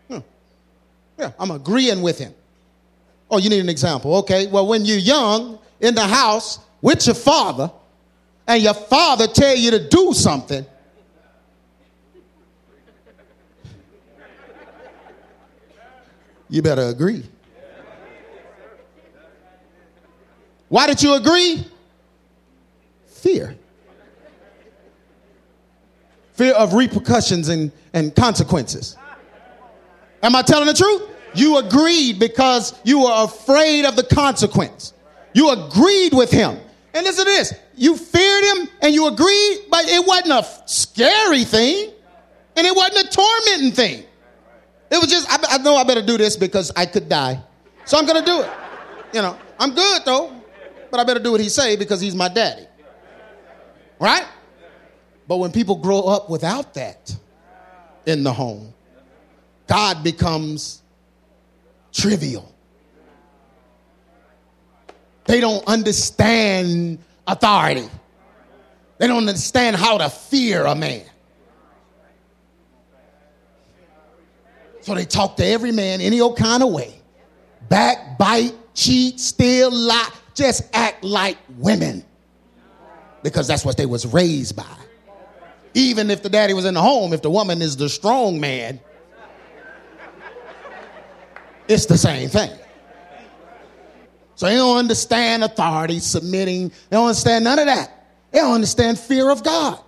Hmm. 0.08 0.18
Yeah, 1.18 1.32
I'm 1.38 1.50
agreeing 1.50 2.02
with 2.02 2.18
Him. 2.18 2.34
Oh, 3.30 3.38
you 3.38 3.50
need 3.50 3.60
an 3.60 3.68
example. 3.68 4.16
Okay, 4.18 4.46
well, 4.46 4.66
when 4.66 4.84
you're 4.84 4.98
young 4.98 5.58
in 5.80 5.94
the 5.94 6.06
house 6.06 6.60
with 6.80 7.06
your 7.06 7.14
father, 7.14 7.70
and 8.46 8.62
your 8.62 8.74
father 8.74 9.28
tell 9.28 9.56
you 9.56 9.70
to 9.70 9.88
do 9.88 10.12
something, 10.12 10.66
you 16.48 16.62
better 16.62 16.82
agree. 16.82 17.24
Why 20.70 20.86
did 20.86 21.02
you 21.02 21.14
agree? 21.14 21.66
Fear. 23.06 23.56
Fear 26.34 26.54
of 26.54 26.74
repercussions 26.74 27.48
and, 27.48 27.72
and 27.92 28.14
consequences. 28.14 28.96
Am 30.22 30.34
I 30.36 30.42
telling 30.42 30.68
the 30.68 30.74
truth? 30.74 31.02
You 31.34 31.58
agreed 31.58 32.20
because 32.20 32.72
you 32.84 33.00
were 33.00 33.24
afraid 33.24 33.84
of 33.84 33.96
the 33.96 34.04
consequence. 34.04 34.94
You 35.34 35.50
agreed 35.50 36.14
with 36.14 36.30
him. 36.30 36.56
And 36.94 37.04
listen 37.04 37.24
to 37.24 37.30
this 37.30 37.52
you 37.74 37.96
feared 37.96 38.44
him 38.44 38.68
and 38.80 38.94
you 38.94 39.08
agreed, 39.08 39.64
but 39.70 39.86
it 39.86 40.06
wasn't 40.06 40.30
a 40.30 40.46
scary 40.66 41.44
thing 41.44 41.90
and 42.56 42.66
it 42.66 42.76
wasn't 42.76 43.08
a 43.08 43.10
tormenting 43.10 43.72
thing. 43.72 44.04
It 44.90 45.00
was 45.00 45.10
just, 45.10 45.28
I, 45.30 45.56
I 45.56 45.58
know 45.58 45.74
I 45.74 45.82
better 45.84 46.02
do 46.02 46.16
this 46.16 46.36
because 46.36 46.70
I 46.76 46.86
could 46.86 47.08
die. 47.08 47.42
So 47.86 47.98
I'm 47.98 48.06
going 48.06 48.22
to 48.22 48.24
do 48.24 48.42
it. 48.42 48.50
You 49.12 49.22
know, 49.22 49.36
I'm 49.58 49.74
good 49.74 50.02
though 50.04 50.39
but 50.90 51.00
I 51.00 51.04
better 51.04 51.20
do 51.20 51.32
what 51.32 51.40
he 51.40 51.48
say 51.48 51.76
because 51.76 52.00
he's 52.00 52.14
my 52.14 52.28
daddy. 52.28 52.66
Right? 53.98 54.26
But 55.28 55.36
when 55.36 55.52
people 55.52 55.76
grow 55.76 56.02
up 56.02 56.28
without 56.28 56.74
that 56.74 57.14
in 58.06 58.24
the 58.24 58.32
home, 58.32 58.74
God 59.66 60.02
becomes 60.02 60.82
trivial. 61.92 62.52
They 65.26 65.40
don't 65.40 65.64
understand 65.68 66.98
authority. 67.26 67.88
They 68.98 69.06
don't 69.06 69.28
understand 69.28 69.76
how 69.76 69.98
to 69.98 70.10
fear 70.10 70.64
a 70.64 70.74
man. 70.74 71.04
So 74.80 74.94
they 74.94 75.04
talk 75.04 75.36
to 75.36 75.46
every 75.46 75.72
man 75.72 76.00
any 76.00 76.20
old 76.20 76.36
kind 76.36 76.62
of 76.62 76.70
way. 76.72 76.94
Backbite, 77.68 78.54
cheat, 78.74 79.20
steal, 79.20 79.70
lie 79.70 80.10
just 80.40 80.68
act 80.72 81.04
like 81.04 81.36
women 81.58 82.04
because 83.22 83.46
that's 83.46 83.64
what 83.64 83.76
they 83.76 83.86
was 83.86 84.06
raised 84.06 84.56
by. 84.56 84.64
Even 85.74 86.10
if 86.10 86.22
the 86.22 86.28
daddy 86.28 86.54
was 86.54 86.64
in 86.64 86.74
the 86.74 86.80
home, 86.80 87.12
if 87.12 87.22
the 87.22 87.30
woman 87.30 87.62
is 87.62 87.76
the 87.76 87.88
strong 87.88 88.40
man, 88.40 88.80
it's 91.68 91.86
the 91.86 91.98
same 91.98 92.28
thing. 92.28 92.50
So 94.34 94.46
they 94.46 94.54
don't 94.54 94.78
understand 94.78 95.44
authority, 95.44 95.98
submitting. 95.98 96.68
They 96.68 96.96
don't 96.96 97.08
understand 97.08 97.44
none 97.44 97.58
of 97.58 97.66
that. 97.66 98.06
They 98.32 98.38
don't 98.38 98.54
understand 98.54 98.98
fear 98.98 99.30
of 99.30 99.44
God. 99.44 99.78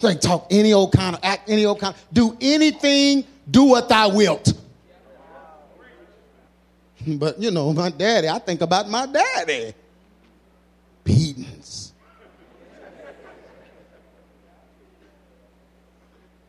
They 0.00 0.16
talk 0.16 0.48
any 0.50 0.72
old 0.72 0.92
kind 0.92 1.14
of 1.14 1.20
act, 1.22 1.48
any 1.48 1.64
old 1.64 1.80
kind, 1.80 1.94
of, 1.94 2.04
do 2.12 2.36
anything, 2.40 3.24
do 3.50 3.64
what 3.64 3.88
thou 3.88 4.10
wilt. 4.14 4.52
But 7.18 7.40
you 7.40 7.50
know, 7.50 7.72
my 7.72 7.90
daddy, 7.90 8.28
I 8.28 8.38
think 8.38 8.60
about 8.60 8.88
my 8.88 9.06
daddy. 9.06 9.74
Beatings. 11.04 11.92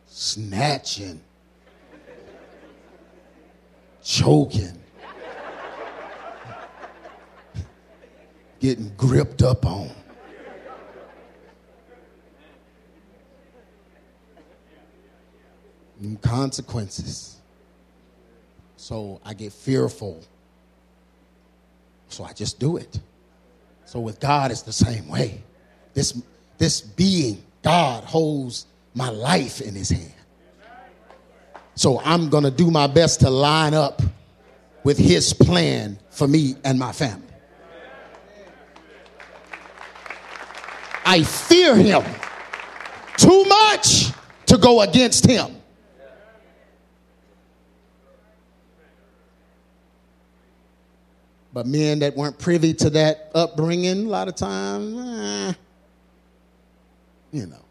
Snatching. 0.06 1.20
Choking. 4.02 4.76
Getting 8.58 8.92
gripped 8.96 9.42
up 9.42 9.64
on. 9.64 9.90
And 16.00 16.20
consequences. 16.20 17.36
So 18.76 19.20
I 19.24 19.34
get 19.34 19.52
fearful 19.52 20.24
so 22.08 22.24
I 22.24 22.32
just 22.32 22.58
do 22.58 22.76
it. 22.76 23.00
So 23.84 24.00
with 24.00 24.20
God, 24.20 24.50
it's 24.50 24.62
the 24.62 24.72
same 24.72 25.08
way. 25.08 25.42
This, 25.94 26.20
this 26.58 26.80
being, 26.80 27.42
God, 27.62 28.04
holds 28.04 28.66
my 28.94 29.08
life 29.08 29.60
in 29.60 29.74
his 29.74 29.90
hand. 29.90 30.12
So 31.74 32.00
I'm 32.00 32.28
going 32.28 32.44
to 32.44 32.50
do 32.50 32.70
my 32.70 32.86
best 32.86 33.20
to 33.20 33.30
line 33.30 33.72
up 33.72 34.02
with 34.84 34.98
his 34.98 35.32
plan 35.32 35.98
for 36.10 36.26
me 36.26 36.56
and 36.64 36.78
my 36.78 36.92
family. 36.92 37.22
I 41.04 41.22
fear 41.22 41.74
him 41.74 42.02
too 43.16 43.44
much 43.44 44.10
to 44.46 44.58
go 44.58 44.82
against 44.82 45.24
him. 45.24 45.57
But 51.58 51.66
men 51.66 51.98
that 51.98 52.16
weren't 52.16 52.38
privy 52.38 52.72
to 52.74 52.90
that 52.90 53.32
upbringing, 53.34 54.06
a 54.06 54.08
lot 54.08 54.28
of 54.28 54.36
times, 54.36 54.96
eh, 54.96 55.52
you 57.32 57.46
know. 57.46 57.64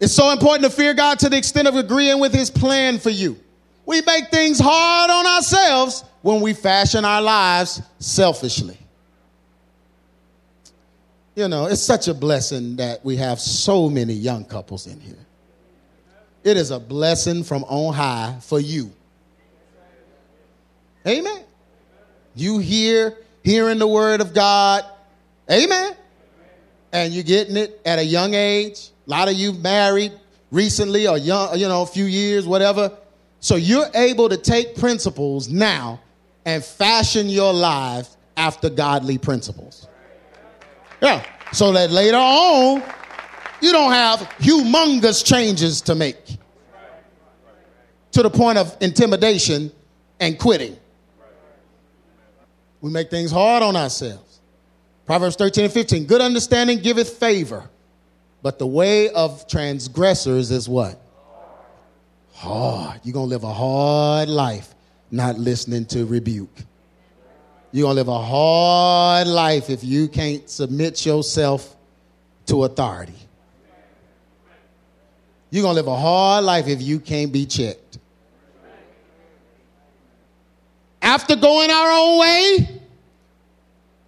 It's 0.00 0.12
so 0.12 0.32
important 0.32 0.64
to 0.68 0.76
fear 0.76 0.94
God 0.94 1.20
to 1.20 1.28
the 1.28 1.36
extent 1.36 1.68
of 1.68 1.76
agreeing 1.76 2.18
with 2.18 2.34
his 2.34 2.50
plan 2.50 2.98
for 2.98 3.10
you. 3.10 3.38
We 3.86 4.02
make 4.02 4.30
things 4.32 4.58
hard 4.58 5.12
on 5.12 5.24
ourselves 5.28 6.02
when 6.22 6.40
we 6.40 6.54
fashion 6.54 7.04
our 7.04 7.22
lives 7.22 7.80
selfishly. 8.00 8.78
You 11.36 11.46
know, 11.46 11.66
it's 11.66 11.82
such 11.82 12.08
a 12.08 12.14
blessing 12.14 12.74
that 12.78 13.04
we 13.04 13.14
have 13.18 13.38
so 13.38 13.88
many 13.88 14.14
young 14.14 14.44
couples 14.44 14.88
in 14.88 14.98
here. 14.98 15.24
It 16.42 16.56
is 16.56 16.72
a 16.72 16.80
blessing 16.80 17.44
from 17.44 17.62
on 17.62 17.94
high 17.94 18.38
for 18.40 18.58
you 18.58 18.90
Amen. 21.08 21.42
You 22.34 22.58
hear, 22.58 23.16
hearing 23.42 23.78
the 23.78 23.86
word 23.86 24.20
of 24.20 24.34
God. 24.34 24.84
Amen. 25.50 25.96
And 26.92 27.12
you're 27.12 27.24
getting 27.24 27.56
it 27.56 27.80
at 27.84 27.98
a 27.98 28.04
young 28.04 28.34
age. 28.34 28.90
A 29.06 29.10
lot 29.10 29.28
of 29.28 29.34
you 29.34 29.52
married 29.54 30.12
recently 30.50 31.08
or 31.08 31.16
young, 31.18 31.58
you 31.58 31.66
know, 31.66 31.82
a 31.82 31.86
few 31.86 32.04
years, 32.04 32.46
whatever. 32.46 32.92
So 33.40 33.56
you're 33.56 33.88
able 33.94 34.28
to 34.28 34.36
take 34.36 34.76
principles 34.76 35.48
now 35.48 36.00
and 36.44 36.62
fashion 36.64 37.28
your 37.28 37.52
life 37.52 38.08
after 38.36 38.68
godly 38.68 39.18
principles. 39.18 39.88
Yeah. 41.00 41.24
So 41.52 41.72
that 41.72 41.90
later 41.90 42.18
on, 42.18 42.82
you 43.60 43.72
don't 43.72 43.92
have 43.92 44.20
humongous 44.38 45.24
changes 45.24 45.80
to 45.82 45.94
make. 45.94 46.36
to 48.12 48.22
the 48.22 48.30
point 48.30 48.58
of 48.58 48.76
intimidation 48.80 49.70
and 50.20 50.38
quitting. 50.38 50.76
We 52.80 52.90
make 52.90 53.10
things 53.10 53.30
hard 53.30 53.62
on 53.62 53.76
ourselves. 53.76 54.40
Proverbs 55.06 55.36
13 55.36 55.64
and 55.64 55.72
15 55.72 56.04
Good 56.04 56.20
understanding 56.20 56.78
giveth 56.78 57.18
favor, 57.18 57.68
but 58.42 58.58
the 58.58 58.66
way 58.66 59.10
of 59.10 59.48
transgressors 59.48 60.50
is 60.50 60.68
what? 60.68 61.00
Hard. 62.34 63.00
You're 63.02 63.14
going 63.14 63.26
to 63.26 63.30
live 63.30 63.44
a 63.44 63.52
hard 63.52 64.28
life 64.28 64.74
not 65.10 65.38
listening 65.38 65.86
to 65.86 66.04
rebuke. 66.04 66.54
You're 67.72 67.84
going 67.84 67.96
to 67.96 68.02
live 68.02 68.08
a 68.08 68.22
hard 68.22 69.26
life 69.26 69.70
if 69.70 69.82
you 69.84 70.08
can't 70.08 70.48
submit 70.48 71.04
yourself 71.04 71.76
to 72.46 72.64
authority. 72.64 73.14
You're 75.50 75.62
going 75.62 75.74
to 75.74 75.82
live 75.82 75.88
a 75.88 75.96
hard 75.96 76.44
life 76.44 76.66
if 76.66 76.82
you 76.82 77.00
can't 77.00 77.32
be 77.32 77.46
checked. 77.46 77.98
After 81.08 81.36
going 81.36 81.70
our 81.70 81.90
own 81.90 82.18
way, 82.18 82.80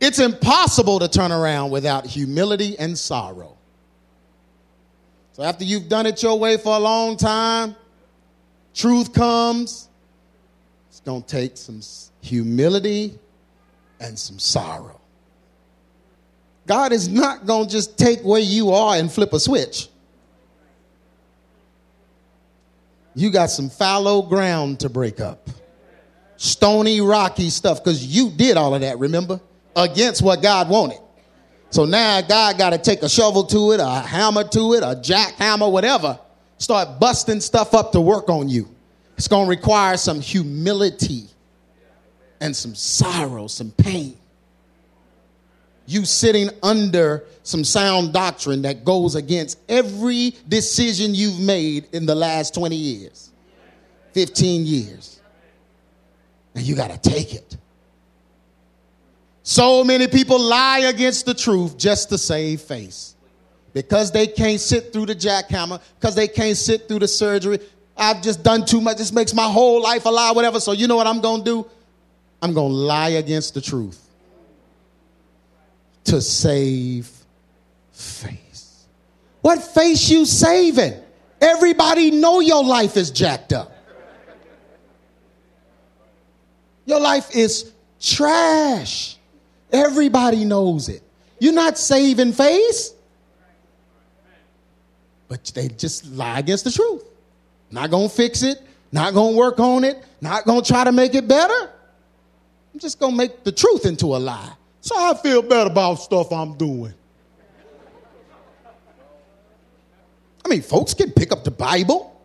it's 0.02 0.18
impossible 0.18 0.98
to 0.98 1.08
turn 1.08 1.32
around 1.32 1.70
without 1.70 2.04
humility 2.04 2.78
and 2.78 2.98
sorrow. 2.98 3.56
So 5.32 5.42
after 5.42 5.64
you've 5.64 5.88
done 5.88 6.04
it 6.04 6.22
your 6.22 6.38
way 6.38 6.58
for 6.58 6.76
a 6.76 6.78
long 6.78 7.16
time, 7.16 7.74
truth 8.74 9.14
comes. 9.14 9.88
It's 10.90 11.00
going 11.00 11.22
to 11.22 11.26
take 11.26 11.56
some 11.56 11.80
humility 12.20 13.18
and 13.98 14.18
some 14.18 14.38
sorrow. 14.38 15.00
God 16.66 16.92
is 16.92 17.08
not 17.08 17.46
going 17.46 17.68
to 17.68 17.72
just 17.72 17.96
take 17.96 18.20
where 18.20 18.42
you 18.42 18.72
are 18.72 18.96
and 18.96 19.10
flip 19.10 19.32
a 19.32 19.40
switch. 19.40 19.88
You 23.14 23.30
got 23.30 23.48
some 23.48 23.70
fallow 23.70 24.20
ground 24.20 24.80
to 24.80 24.90
break 24.90 25.18
up. 25.18 25.48
Stony, 26.42 27.02
rocky 27.02 27.50
stuff, 27.50 27.84
because 27.84 28.02
you 28.02 28.30
did 28.30 28.56
all 28.56 28.74
of 28.74 28.80
that, 28.80 28.98
remember? 28.98 29.38
Against 29.76 30.22
what 30.22 30.40
God 30.40 30.70
wanted. 30.70 30.98
So 31.68 31.84
now 31.84 32.22
God 32.22 32.56
got 32.56 32.70
to 32.70 32.78
take 32.78 33.02
a 33.02 33.10
shovel 33.10 33.44
to 33.44 33.72
it, 33.72 33.80
a 33.80 33.86
hammer 33.86 34.44
to 34.44 34.72
it, 34.72 34.82
a 34.82 34.96
jackhammer, 34.96 35.70
whatever. 35.70 36.18
Start 36.56 36.98
busting 36.98 37.42
stuff 37.42 37.74
up 37.74 37.92
to 37.92 38.00
work 38.00 38.30
on 38.30 38.48
you. 38.48 38.74
It's 39.18 39.28
going 39.28 39.44
to 39.44 39.50
require 39.50 39.98
some 39.98 40.18
humility 40.22 41.26
and 42.40 42.56
some 42.56 42.74
sorrow, 42.74 43.46
some 43.46 43.70
pain. 43.72 44.16
You 45.84 46.06
sitting 46.06 46.48
under 46.62 47.26
some 47.42 47.64
sound 47.64 48.14
doctrine 48.14 48.62
that 48.62 48.86
goes 48.86 49.14
against 49.14 49.58
every 49.68 50.34
decision 50.48 51.14
you've 51.14 51.38
made 51.38 51.88
in 51.92 52.06
the 52.06 52.14
last 52.14 52.54
20 52.54 52.76
years, 52.76 53.30
15 54.14 54.64
years. 54.64 55.19
And 56.54 56.64
you 56.64 56.74
got 56.74 56.90
to 56.90 57.10
take 57.10 57.34
it. 57.34 57.56
So 59.42 59.82
many 59.84 60.06
people 60.06 60.38
lie 60.38 60.80
against 60.80 61.26
the 61.26 61.34
truth 61.34 61.78
just 61.78 62.08
to 62.10 62.18
save 62.18 62.60
face. 62.60 63.14
Because 63.72 64.10
they 64.10 64.26
can't 64.26 64.60
sit 64.60 64.92
through 64.92 65.06
the 65.06 65.14
jackhammer, 65.14 65.80
because 65.98 66.14
they 66.14 66.26
can't 66.26 66.56
sit 66.56 66.88
through 66.88 66.98
the 67.00 67.08
surgery. 67.08 67.60
I've 67.96 68.20
just 68.22 68.42
done 68.42 68.64
too 68.64 68.80
much. 68.80 68.96
This 68.96 69.12
makes 69.12 69.32
my 69.32 69.48
whole 69.48 69.80
life 69.80 70.06
a 70.06 70.08
lie, 70.08 70.32
whatever. 70.32 70.58
So 70.58 70.72
you 70.72 70.88
know 70.88 70.96
what 70.96 71.06
I'm 71.06 71.20
going 71.20 71.44
to 71.44 71.44
do? 71.44 71.70
I'm 72.42 72.52
going 72.52 72.70
to 72.70 72.76
lie 72.76 73.10
against 73.10 73.54
the 73.54 73.60
truth 73.60 74.00
to 76.04 76.20
save 76.20 77.10
face. 77.92 78.86
What 79.42 79.62
face 79.62 80.08
you 80.08 80.24
saving? 80.24 80.94
Everybody 81.40 82.10
know 82.10 82.40
your 82.40 82.64
life 82.64 82.96
is 82.96 83.10
jacked 83.10 83.52
up. 83.52 83.69
Your 86.90 86.98
life 86.98 87.36
is 87.36 87.70
trash. 88.00 89.16
Everybody 89.70 90.44
knows 90.44 90.88
it. 90.88 91.04
You're 91.38 91.52
not 91.52 91.78
saving 91.78 92.32
face. 92.32 92.92
But 95.28 95.44
they 95.54 95.68
just 95.68 96.06
lie 96.06 96.40
against 96.40 96.64
the 96.64 96.72
truth. 96.72 97.04
Not 97.70 97.92
to 97.92 98.08
fix 98.08 98.42
it, 98.42 98.60
not 98.90 99.14
to 99.14 99.36
work 99.36 99.60
on 99.60 99.84
it, 99.84 100.04
not 100.20 100.44
to 100.46 100.62
try 100.62 100.82
to 100.82 100.90
make 100.90 101.14
it 101.14 101.28
better. 101.28 101.70
I'm 102.74 102.80
just 102.80 102.98
to 102.98 103.12
make 103.12 103.44
the 103.44 103.52
truth 103.52 103.86
into 103.86 104.06
a 104.06 104.18
lie. 104.18 104.52
So 104.80 104.96
I 104.98 105.14
feel 105.14 105.42
better 105.42 105.70
about 105.70 105.94
stuff 105.94 106.32
I'm 106.32 106.56
doing. 106.56 106.94
I 110.44 110.48
mean, 110.48 110.62
folks 110.62 110.94
can 110.94 111.12
pick 111.12 111.30
up 111.30 111.44
the 111.44 111.52
Bible. 111.52 112.20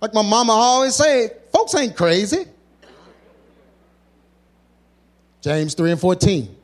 Like 0.00 0.14
my 0.14 0.22
mama 0.22 0.52
always 0.52 0.94
said, 0.94 1.40
folks 1.52 1.74
ain't 1.74 1.96
crazy. 1.96 2.46
James 5.44 5.74
3 5.74 5.90
and 5.90 6.00
14. 6.00 6.56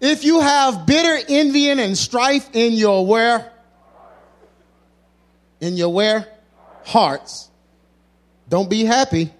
If 0.00 0.24
you 0.24 0.40
have 0.40 0.84
bitter 0.84 1.24
envying 1.28 1.78
and 1.78 1.96
strife 1.96 2.50
in 2.54 2.72
your 2.72 3.06
where? 3.06 3.52
In 5.60 5.76
your 5.76 5.90
where? 5.90 6.26
Hearts. 6.82 7.48
Don't 8.48 8.68
be 8.68 8.84
happy. 8.84 9.32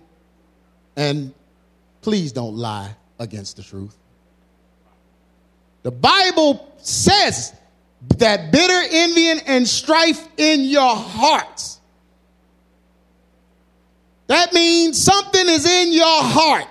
And 0.95 1.35
please 2.01 2.31
don't 2.31 2.55
lie 2.55 2.95
against 3.19 3.57
the 3.57 3.65
truth. 3.65 3.97
The 5.83 5.91
Bible 5.91 6.73
says 6.77 7.53
that 8.19 8.53
bitter 8.53 8.89
envying 8.93 9.41
and 9.49 9.67
strife 9.67 10.25
in 10.37 10.61
your 10.61 10.95
hearts. 10.95 11.81
That 14.29 14.53
means 14.53 15.03
something 15.03 15.49
is 15.49 15.67
in 15.67 15.93
your 15.93 16.23
heart. 16.23 16.69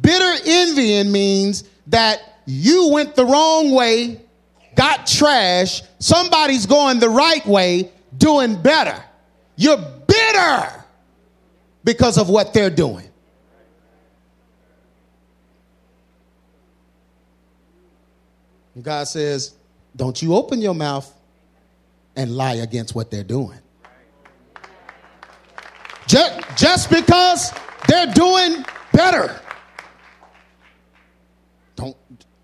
Bitter 0.00 0.42
envying 0.46 1.12
means 1.12 1.64
that 1.88 2.20
you 2.46 2.88
went 2.88 3.14
the 3.16 3.24
wrong 3.24 3.70
way, 3.72 4.20
got 4.74 5.06
trash, 5.06 5.82
somebody's 5.98 6.66
going 6.66 6.98
the 6.98 7.08
right 7.08 7.44
way, 7.46 7.90
doing 8.16 8.60
better. 8.60 9.02
You're 9.56 9.76
bitter 9.76 10.84
because 11.84 12.18
of 12.18 12.28
what 12.28 12.54
they're 12.54 12.70
doing. 12.70 13.06
God 18.80 19.04
says, 19.04 19.54
Don't 19.96 20.20
you 20.22 20.34
open 20.34 20.62
your 20.62 20.74
mouth 20.74 21.12
and 22.16 22.36
lie 22.36 22.54
against 22.54 22.94
what 22.94 23.10
they're 23.10 23.24
doing. 23.24 23.58
Just, 26.06 26.56
just 26.56 26.90
because 26.90 27.52
they're 27.86 28.12
doing 28.12 28.64
better. 28.92 29.40
Don't, 31.76 31.96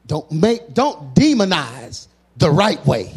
don't 0.07 0.31
make, 0.31 0.73
don't 0.73 1.15
demonize 1.15 2.07
the 2.37 2.51
right 2.51 2.85
way. 2.87 3.13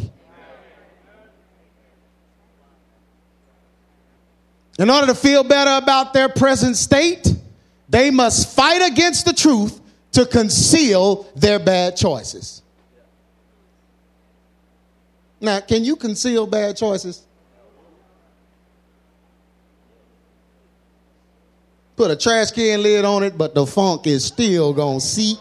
In 4.78 4.88
order 4.88 5.08
to 5.08 5.14
feel 5.14 5.44
better 5.44 5.82
about 5.82 6.14
their 6.14 6.28
present 6.28 6.76
state, 6.76 7.34
they 7.88 8.10
must 8.10 8.56
fight 8.56 8.90
against 8.90 9.26
the 9.26 9.32
truth 9.32 9.78
to 10.12 10.24
conceal 10.24 11.28
their 11.36 11.58
bad 11.58 11.96
choices. 11.96 12.62
Now, 15.40 15.60
can 15.60 15.84
you 15.84 15.96
conceal 15.96 16.46
bad 16.46 16.76
choices? 16.76 17.22
Put 21.96 22.10
a 22.10 22.16
trash 22.16 22.50
can 22.50 22.82
lid 22.82 23.04
on 23.04 23.22
it, 23.22 23.36
but 23.36 23.54
the 23.54 23.66
funk 23.66 24.06
is 24.06 24.24
still 24.24 24.72
gonna 24.72 25.00
seep. 25.00 25.38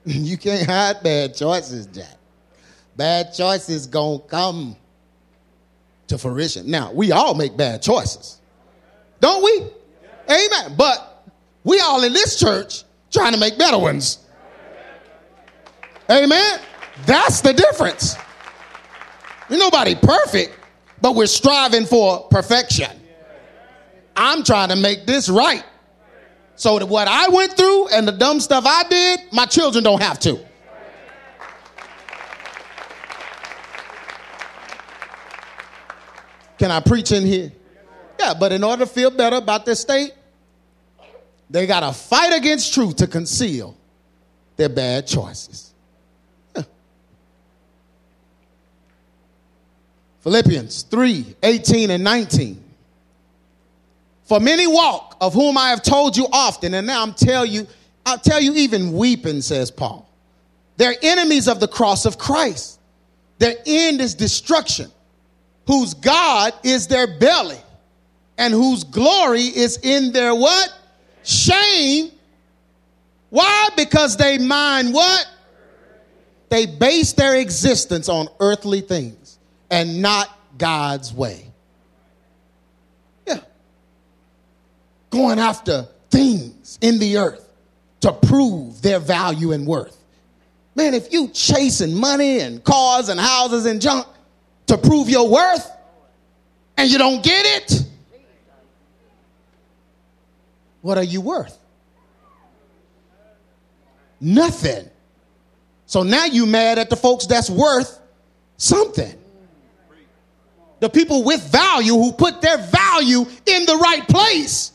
you 0.04 0.36
can't 0.38 0.66
hide 0.66 1.02
bad 1.02 1.34
choices, 1.34 1.86
Jack. 1.86 2.16
Bad 2.96 3.32
choices 3.34 3.86
gonna 3.86 4.18
come 4.20 4.76
to 6.08 6.18
fruition. 6.18 6.70
Now, 6.70 6.92
we 6.92 7.12
all 7.12 7.34
make 7.34 7.56
bad 7.56 7.82
choices, 7.82 8.40
don't 9.20 9.42
we? 9.44 9.70
Amen. 10.28 10.74
But 10.76 11.28
we 11.64 11.80
all 11.80 12.02
in 12.04 12.12
this 12.12 12.38
church 12.38 12.84
trying 13.10 13.32
to 13.32 13.38
make 13.38 13.58
better 13.58 13.78
ones. 13.78 14.18
Amen. 16.10 16.60
That's 17.06 17.40
the 17.40 17.52
difference. 17.52 18.16
Ain't 19.50 19.58
nobody 19.58 19.94
perfect, 19.94 20.56
but 21.00 21.14
we're 21.14 21.26
striving 21.26 21.86
for 21.86 22.26
perfection. 22.28 22.90
I'm 24.16 24.42
trying 24.42 24.68
to 24.70 24.76
make 24.76 25.06
this 25.06 25.28
right. 25.28 25.64
So 26.60 26.78
that 26.78 26.84
what 26.84 27.08
I 27.08 27.30
went 27.30 27.56
through 27.56 27.88
and 27.88 28.06
the 28.06 28.12
dumb 28.12 28.38
stuff 28.38 28.64
I 28.66 28.82
did, 28.82 29.32
my 29.32 29.46
children 29.46 29.82
don't 29.82 30.02
have 30.02 30.20
to. 30.20 30.38
Can 36.58 36.70
I 36.70 36.80
preach 36.80 37.12
in 37.12 37.24
here? 37.24 37.50
Yeah, 38.18 38.34
but 38.38 38.52
in 38.52 38.62
order 38.62 38.84
to 38.84 38.90
feel 38.92 39.10
better 39.10 39.36
about 39.36 39.64
their 39.64 39.74
state, 39.74 40.12
they 41.48 41.66
got 41.66 41.80
to 41.80 41.94
fight 41.94 42.36
against 42.36 42.74
truth 42.74 42.96
to 42.96 43.06
conceal 43.06 43.74
their 44.56 44.68
bad 44.68 45.06
choices. 45.06 45.72
Philippians 50.20 50.82
3 50.82 51.36
18 51.42 51.90
and 51.90 52.04
19. 52.04 52.69
For 54.30 54.38
many 54.38 54.68
walk, 54.68 55.16
of 55.20 55.34
whom 55.34 55.58
I 55.58 55.70
have 55.70 55.82
told 55.82 56.16
you 56.16 56.28
often, 56.32 56.72
and 56.74 56.86
now 56.86 57.02
I'm 57.02 57.14
tell 57.14 57.44
you, 57.44 57.66
I'll 58.06 58.16
tell 58.16 58.40
you 58.40 58.54
even 58.54 58.92
weeping, 58.92 59.40
says 59.40 59.72
Paul. 59.72 60.08
They're 60.76 60.94
enemies 61.02 61.48
of 61.48 61.58
the 61.58 61.66
cross 61.66 62.06
of 62.06 62.16
Christ. 62.16 62.78
Their 63.40 63.56
end 63.66 64.00
is 64.00 64.14
destruction, 64.14 64.88
whose 65.66 65.94
God 65.94 66.54
is 66.62 66.86
their 66.86 67.18
belly, 67.18 67.58
and 68.38 68.54
whose 68.54 68.84
glory 68.84 69.46
is 69.46 69.78
in 69.82 70.12
their 70.12 70.32
what? 70.32 70.78
Shame. 71.24 72.12
Why? 73.30 73.70
Because 73.76 74.16
they 74.16 74.38
mind 74.38 74.94
what? 74.94 75.26
They 76.50 76.66
base 76.66 77.14
their 77.14 77.34
existence 77.34 78.08
on 78.08 78.28
earthly 78.38 78.80
things 78.80 79.40
and 79.72 80.00
not 80.00 80.28
God's 80.56 81.12
way. 81.12 81.49
Going 85.10 85.38
after 85.38 85.88
things 86.10 86.78
in 86.80 86.98
the 86.98 87.18
earth 87.18 87.46
to 88.00 88.12
prove 88.12 88.80
their 88.80 88.98
value 88.98 89.52
and 89.52 89.66
worth. 89.66 89.96
Man, 90.74 90.94
if 90.94 91.12
you 91.12 91.28
chasing 91.28 91.94
money 91.94 92.40
and 92.40 92.62
cars 92.62 93.08
and 93.08 93.18
houses 93.18 93.66
and 93.66 93.80
junk 93.80 94.06
to 94.66 94.78
prove 94.78 95.08
your 95.10 95.28
worth 95.28 95.70
and 96.76 96.88
you 96.90 96.96
don't 96.96 97.22
get 97.22 97.44
it, 97.44 97.84
what 100.80 100.96
are 100.96 101.04
you 101.04 101.20
worth? 101.20 101.58
Nothing. 104.20 104.88
So 105.86 106.02
now 106.02 106.26
you 106.26 106.46
mad 106.46 106.78
at 106.78 106.88
the 106.88 106.96
folks 106.96 107.26
that's 107.26 107.50
worth 107.50 108.00
something. 108.56 109.14
The 110.78 110.88
people 110.88 111.24
with 111.24 111.42
value 111.50 111.94
who 111.94 112.12
put 112.12 112.40
their 112.40 112.58
value 112.58 113.26
in 113.44 113.66
the 113.66 113.76
right 113.76 114.06
place. 114.06 114.72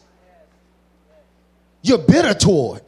You're 1.86 2.00
bitter 2.00 2.34
toward. 2.34 2.82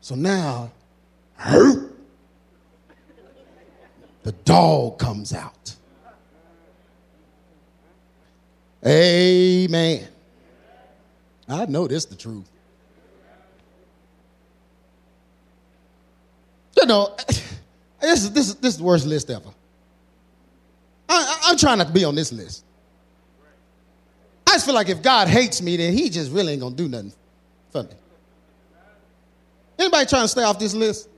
So 0.00 0.14
now, 0.14 0.70
the 1.42 1.90
dog 4.44 5.00
comes 5.00 5.34
out. 5.34 5.74
Amen. 8.86 10.06
I 11.48 11.66
know 11.66 11.88
this 11.88 12.04
the 12.04 12.14
truth. 12.14 12.48
You 16.80 16.86
know, 16.86 17.16
this 18.00 18.22
is, 18.22 18.30
this 18.30 18.48
is, 18.48 18.54
this 18.54 18.74
is 18.74 18.78
the 18.78 18.84
worst 18.84 19.06
list 19.06 19.28
ever. 19.28 19.50
I, 21.08 21.40
I'm 21.46 21.56
trying 21.56 21.78
not 21.78 21.88
to 21.88 21.92
be 21.92 22.04
on 22.04 22.14
this 22.14 22.32
list. 22.32 22.64
I 24.54 24.56
just 24.56 24.66
feel 24.66 24.74
like 24.76 24.88
if 24.88 25.02
God 25.02 25.26
hates 25.26 25.60
me, 25.60 25.76
then 25.76 25.92
he 25.92 26.08
just 26.08 26.30
really 26.30 26.52
ain't 26.52 26.60
going 26.60 26.76
to 26.76 26.82
do 26.84 26.88
nothing 26.88 27.12
for 27.72 27.82
me. 27.82 27.88
Anybody 29.76 30.06
trying 30.06 30.22
to 30.22 30.28
stay 30.28 30.44
off 30.44 30.60
this 30.60 30.74
list? 30.74 31.08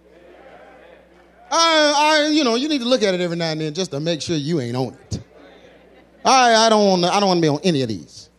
I, 1.50 2.22
I, 2.24 2.28
you 2.28 2.44
know, 2.44 2.54
you 2.54 2.66
need 2.66 2.78
to 2.78 2.88
look 2.88 3.02
at 3.02 3.12
it 3.12 3.20
every 3.20 3.36
now 3.36 3.50
and 3.50 3.60
then 3.60 3.74
just 3.74 3.90
to 3.90 4.00
make 4.00 4.22
sure 4.22 4.36
you 4.36 4.58
ain't 4.58 4.74
on 4.74 4.94
it. 4.94 5.20
I, 6.24 6.54
I 6.54 6.70
don't 6.70 7.04
I 7.04 7.20
don't 7.20 7.28
want 7.28 7.36
to 7.36 7.42
be 7.42 7.48
on 7.48 7.60
any 7.62 7.82
of 7.82 7.88
these. 7.88 8.30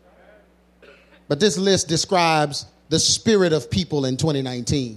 But 1.27 1.39
this 1.39 1.60
list 1.60 1.88
describes 1.88 2.65
the 2.89 2.97
spirit 2.97 3.53
of 3.53 3.69
people 3.69 4.05
in 4.05 4.17
2019, 4.17 4.95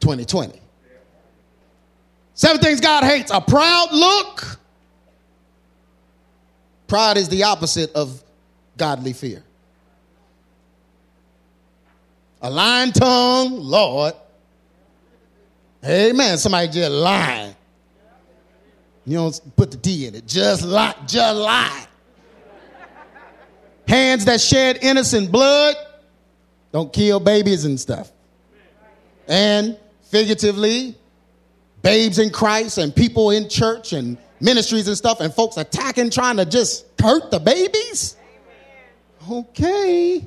2020. 0.00 0.58
Seven 2.32 2.62
things 2.62 2.80
God 2.80 3.04
hates 3.04 3.30
a 3.30 3.42
proud 3.42 3.88
look. 3.92 4.58
Pride 6.86 7.18
is 7.18 7.28
the 7.28 7.42
opposite 7.42 7.92
of 7.92 8.22
godly 8.76 9.12
fear. 9.12 9.42
A 12.42 12.50
lying 12.50 12.92
tongue, 12.92 13.58
Lord. 13.58 14.14
Amen. 15.84 16.38
Somebody 16.38 16.68
just 16.68 16.90
lying. 16.90 17.54
You 19.04 19.18
don't 19.18 19.56
put 19.56 19.70
the 19.70 19.76
D 19.76 20.06
in 20.06 20.14
it. 20.16 20.26
Just 20.26 20.64
lie. 20.64 20.94
Just 21.06 21.36
lie. 21.36 21.86
Hands 23.86 24.24
that 24.24 24.40
shed 24.40 24.78
innocent 24.82 25.30
blood. 25.30 25.76
Don't 26.72 26.92
kill 26.92 27.20
babies 27.20 27.64
and 27.64 27.78
stuff. 27.78 28.10
And 29.28 29.78
figuratively, 30.02 30.96
babes 31.82 32.18
in 32.18 32.30
Christ 32.30 32.78
and 32.78 32.94
people 32.94 33.30
in 33.30 33.48
church 33.48 33.92
and 33.92 34.18
ministries 34.40 34.88
and 34.88 34.96
stuff, 34.96 35.20
and 35.20 35.32
folks 35.32 35.56
attacking, 35.56 36.10
trying 36.10 36.36
to 36.36 36.44
just 36.44 36.84
hurt 37.00 37.30
the 37.30 37.38
babies. 37.38 38.15
Okay 39.30 40.26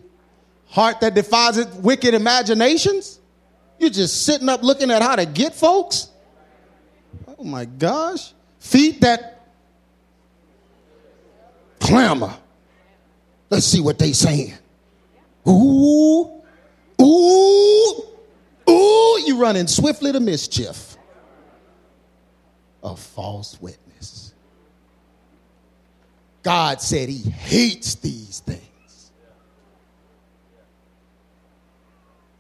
heart 0.70 1.02
that 1.02 1.16
defies 1.16 1.66
wicked 1.78 2.14
imaginations. 2.14 3.20
You're 3.80 3.90
just 3.90 4.26
sitting 4.26 4.50
up 4.50 4.64
looking 4.64 4.92
at 4.92 5.02
how 5.02 5.16
to 5.16 5.26
get 5.26 5.54
folks. 5.54 6.10
Oh 7.38 7.44
my 7.44 7.66
gosh. 7.66 8.34
Feet 8.60 9.02
that 9.02 9.48
clamor. 11.80 12.34
Let's 13.50 13.66
see 13.66 13.82
what 13.82 13.98
they 13.98 14.12
saying. 14.12 14.54
Ooh, 15.48 16.30
ooh, 17.02 18.04
ooh, 18.70 19.22
you 19.26 19.38
running 19.40 19.68
swiftly 19.68 20.12
to 20.12 20.20
mischief. 20.20 20.98
A 22.84 22.96
false 22.96 23.60
witness. 23.60 24.34
God 26.44 26.82
said 26.82 27.10
he 27.10 27.30
hates 27.30 27.96
these 27.96 28.42
things. 28.42 28.69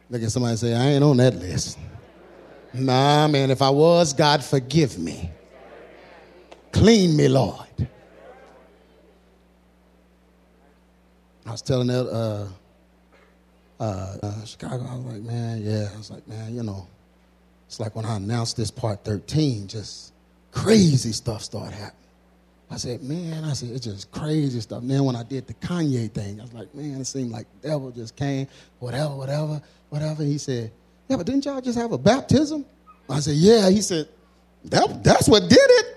Look 0.09 0.23
at 0.23 0.31
somebody 0.31 0.57
say, 0.57 0.73
I 0.73 0.87
ain't 0.87 1.03
on 1.03 1.17
that 1.17 1.35
list. 1.35 1.77
Nah, 2.73 3.27
man, 3.27 3.51
if 3.51 3.61
I 3.61 3.69
was, 3.69 4.13
God 4.13 4.43
forgive 4.43 4.97
me. 4.97 5.29
Clean 6.71 7.15
me, 7.15 7.27
Lord. 7.27 7.67
I 11.45 11.51
was 11.51 11.61
telling 11.61 11.87
that 11.87 12.07
uh, 12.07 12.47
uh, 13.79 14.17
uh, 14.21 14.45
Chicago, 14.45 14.85
I 14.87 14.95
was 14.95 15.05
like, 15.05 15.21
man, 15.21 15.61
yeah. 15.63 15.89
I 15.93 15.97
was 15.97 16.11
like, 16.11 16.27
man, 16.27 16.55
you 16.55 16.63
know, 16.63 16.87
it's 17.67 17.79
like 17.79 17.95
when 17.95 18.05
I 18.05 18.17
announced 18.17 18.57
this 18.57 18.69
part 18.71 19.03
13, 19.03 19.67
just 19.67 20.13
crazy 20.51 21.11
stuff 21.11 21.43
started 21.43 21.73
happening. 21.73 22.08
I 22.71 22.77
said, 22.77 23.01
man, 23.01 23.43
I 23.43 23.53
said, 23.53 23.69
it's 23.69 23.85
just 23.85 24.11
crazy 24.11 24.61
stuff. 24.61 24.83
then 24.83 25.03
when 25.03 25.15
I 25.15 25.23
did 25.23 25.47
the 25.47 25.55
Kanye 25.55 26.11
thing, 26.11 26.39
I 26.39 26.43
was 26.43 26.53
like, 26.53 26.73
man, 26.75 27.01
it 27.01 27.05
seemed 27.05 27.31
like 27.31 27.47
the 27.61 27.69
devil 27.69 27.89
just 27.91 28.15
came, 28.15 28.47
whatever, 28.77 29.15
whatever, 29.15 29.61
whatever. 29.89 30.23
He 30.23 30.37
said, 30.37 30.71
yeah, 31.07 31.17
but 31.17 31.25
didn't 31.25 31.45
y'all 31.45 31.61
just 31.61 31.77
have 31.79 31.91
a 31.91 31.97
baptism? 31.97 32.65
I 33.09 33.21
said, 33.21 33.35
yeah. 33.35 33.69
He 33.69 33.81
said, 33.81 34.07
that, 34.65 35.03
that's 35.03 35.27
what 35.27 35.49
did 35.49 35.57
it. 35.57 35.95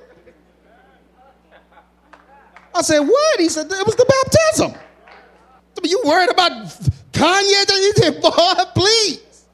I 2.75 2.81
said, 2.81 3.01
what? 3.01 3.41
He 3.41 3.51
said, 3.51 3.67
it 3.67 3.87
was 3.87 3.97
the 3.97 4.07
baptism. 4.07 4.81
You 5.85 6.01
worried 6.05 6.31
about 6.31 6.53
Kanye? 7.13 7.71
He 7.71 7.93
said, 7.97 8.23
boy, 8.23 8.65
please. 8.75 9.45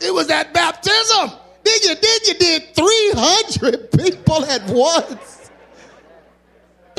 It 0.00 0.14
was 0.14 0.28
that 0.28 0.54
baptism. 0.54 1.30
Did 1.64 1.84
you, 1.84 1.94
did 1.96 2.28
you 2.28 2.34
did 2.34 2.74
300 2.74 3.90
people 3.92 4.44
at 4.44 4.62
once? 4.68 5.41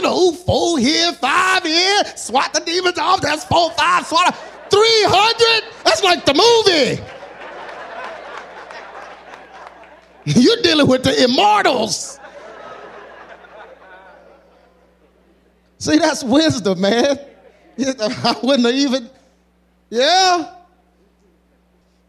You 0.03 0.33
four 0.33 0.77
here, 0.79 1.13
five 1.13 1.63
here, 1.63 2.03
swat 2.15 2.53
the 2.53 2.59
demons 2.61 2.97
off. 2.97 3.21
That's 3.21 3.45
four, 3.45 3.71
five, 3.71 4.05
swat. 4.05 4.35
300? 4.69 5.63
That's 5.83 6.03
like 6.03 6.25
the 6.25 6.33
movie. 6.33 7.01
You're 10.39 10.61
dealing 10.61 10.87
with 10.87 11.03
the 11.03 11.23
immortals. 11.23 12.19
See, 15.77 15.97
that's 15.97 16.23
wisdom, 16.23 16.81
man. 16.81 17.19
I 17.77 18.35
wouldn't 18.41 18.65
have 18.65 18.75
even, 18.75 19.09
yeah. 19.89 20.55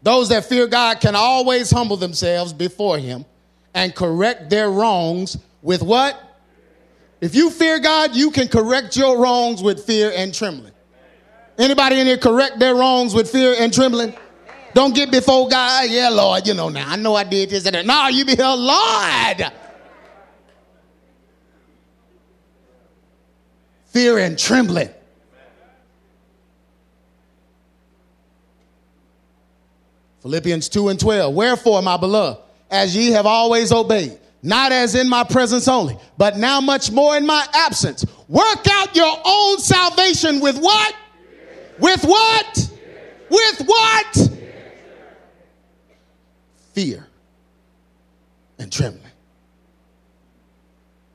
Those 0.01 0.29
that 0.29 0.45
fear 0.45 0.67
God 0.67 1.01
can 1.01 1.15
always 1.15 1.71
humble 1.71 1.97
themselves 1.97 2.53
before 2.53 2.97
Him 2.97 3.25
and 3.73 3.93
correct 3.93 4.49
their 4.49 4.69
wrongs 4.71 5.37
with 5.61 5.81
what? 5.81 6.24
If 7.21 7.33
you 7.35 7.49
fear 7.49 7.79
God, 7.79 8.15
you 8.15 8.31
can 8.31 8.47
correct 8.47 8.97
your 8.97 9.17
wrongs 9.17 9.63
with 9.63 9.85
fear 9.85 10.11
and 10.15 10.33
trembling. 10.33 10.73
Anybody 11.57 11.99
in 11.99 12.07
here 12.07 12.17
correct 12.17 12.59
their 12.59 12.75
wrongs 12.75 13.13
with 13.13 13.31
fear 13.31 13.55
and 13.57 13.73
trembling? 13.73 14.13
Don't 14.73 14.93
get 14.93 15.09
before 15.09 15.47
God. 15.47 15.89
Yeah, 15.89 16.09
Lord, 16.09 16.45
you 16.45 16.53
know 16.53 16.67
now. 16.67 16.89
I 16.89 16.97
know 16.97 17.15
I 17.15 17.23
did 17.23 17.49
this 17.49 17.65
and 17.65 17.75
that. 17.75 17.85
No, 17.85 18.07
you 18.09 18.25
be 18.25 18.35
here, 18.35 18.45
Lord. 18.45 19.51
Fear 23.85 24.17
and 24.17 24.37
trembling. 24.37 24.89
Philippians 30.21 30.67
2 30.67 30.89
and 30.89 30.99
12. 30.99 31.33
Wherefore, 31.33 31.81
my 31.81 31.95
beloved, 31.95 32.41
as 32.69 32.93
ye 32.95 33.11
have 33.11 33.25
always 33.25 33.71
obeyed, 33.71 34.19
not 34.45 34.71
as 34.71 34.93
in 34.93 35.09
my 35.09 35.23
presence 35.23 35.67
only, 35.67 35.97
but 36.17 36.37
now 36.37 36.61
much 36.61 36.91
more 36.91 37.17
in 37.17 37.25
my 37.25 37.45
absence. 37.53 38.05
Work 38.27 38.67
out 38.69 38.95
your 38.95 39.17
own 39.25 39.57
salvation 39.59 40.39
with 40.39 40.59
what? 40.59 40.95
With 41.79 42.03
what? 42.05 42.69
With 43.29 43.61
what? 43.65 44.29
Fear 46.73 47.07
and 48.59 48.71
trembling. 48.71 49.01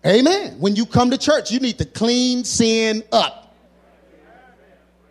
Amen. 0.04 0.58
When 0.58 0.74
you 0.74 0.84
come 0.84 1.10
to 1.10 1.18
church, 1.18 1.52
you 1.52 1.60
need 1.60 1.78
to 1.78 1.84
clean 1.84 2.44
sin 2.44 3.04
up. 3.12 3.54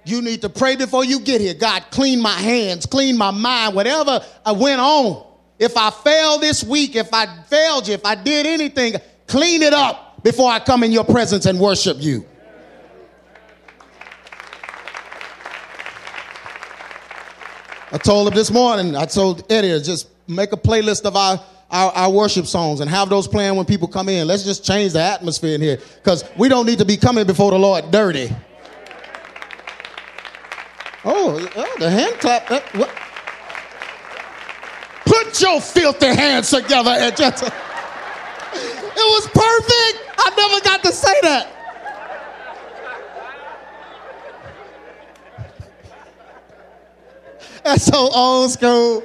You 0.03 0.21
need 0.21 0.41
to 0.41 0.49
pray 0.49 0.75
before 0.75 1.05
you 1.05 1.19
get 1.21 1.39
here. 1.39 1.53
God, 1.53 1.85
clean 1.91 2.21
my 2.21 2.33
hands, 2.33 2.85
clean 2.85 3.15
my 3.15 3.31
mind, 3.31 3.75
whatever 3.75 4.25
I 4.45 4.51
went 4.51 4.81
on. 4.81 5.28
If 5.59 5.75
I 5.75 5.91
fail 5.91 6.39
this 6.39 6.63
week, 6.63 6.95
if 6.95 7.13
I 7.13 7.43
failed 7.43 7.87
you, 7.87 7.93
if 7.93 8.05
I 8.05 8.15
did 8.15 8.45
anything, 8.45 8.95
clean 9.27 9.61
it 9.61 9.73
up 9.73 10.23
before 10.23 10.49
I 10.49 10.59
come 10.59 10.83
in 10.83 10.91
your 10.91 11.03
presence 11.03 11.45
and 11.45 11.59
worship 11.59 11.97
you. 11.99 12.25
I 17.91 17.97
told 17.97 18.27
him 18.27 18.35
this 18.35 18.51
morning, 18.51 18.95
I 18.95 19.05
told 19.05 19.51
Eddie, 19.51 19.81
just 19.83 20.07
make 20.27 20.53
a 20.53 20.57
playlist 20.57 21.05
of 21.05 21.15
our, 21.15 21.43
our, 21.71 21.91
our, 21.91 22.11
worship 22.11 22.45
songs 22.45 22.81
and 22.81 22.89
have 22.89 23.09
those 23.09 23.27
playing 23.27 23.55
when 23.55 23.65
people 23.65 23.87
come 23.87 24.09
in. 24.09 24.27
Let's 24.27 24.43
just 24.43 24.63
change 24.63 24.93
the 24.93 25.01
atmosphere 25.01 25.55
in 25.55 25.61
here 25.61 25.79
because 25.95 26.23
we 26.37 26.49
don't 26.49 26.67
need 26.67 26.77
to 26.77 26.85
be 26.85 26.97
coming 26.97 27.25
before 27.25 27.49
the 27.51 27.57
Lord 27.57 27.89
dirty. 27.89 28.29
Oh, 31.03 31.49
oh 31.55 31.75
the 31.79 31.89
hand 31.89 32.13
clap. 32.19 33.08
Your 35.37 35.61
filthy 35.61 36.07
hands 36.07 36.49
together 36.49 36.91
and 36.91 37.15
just. 37.15 37.43
it 37.43 37.51
was 38.95 39.27
perfect. 39.27 40.03
I 40.17 40.33
never 40.37 40.61
got 40.63 40.83
to 40.83 40.91
say 40.91 41.13
that. 41.23 41.55
That's 47.63 47.85
so 47.85 48.09
old 48.13 48.51
school. 48.51 49.03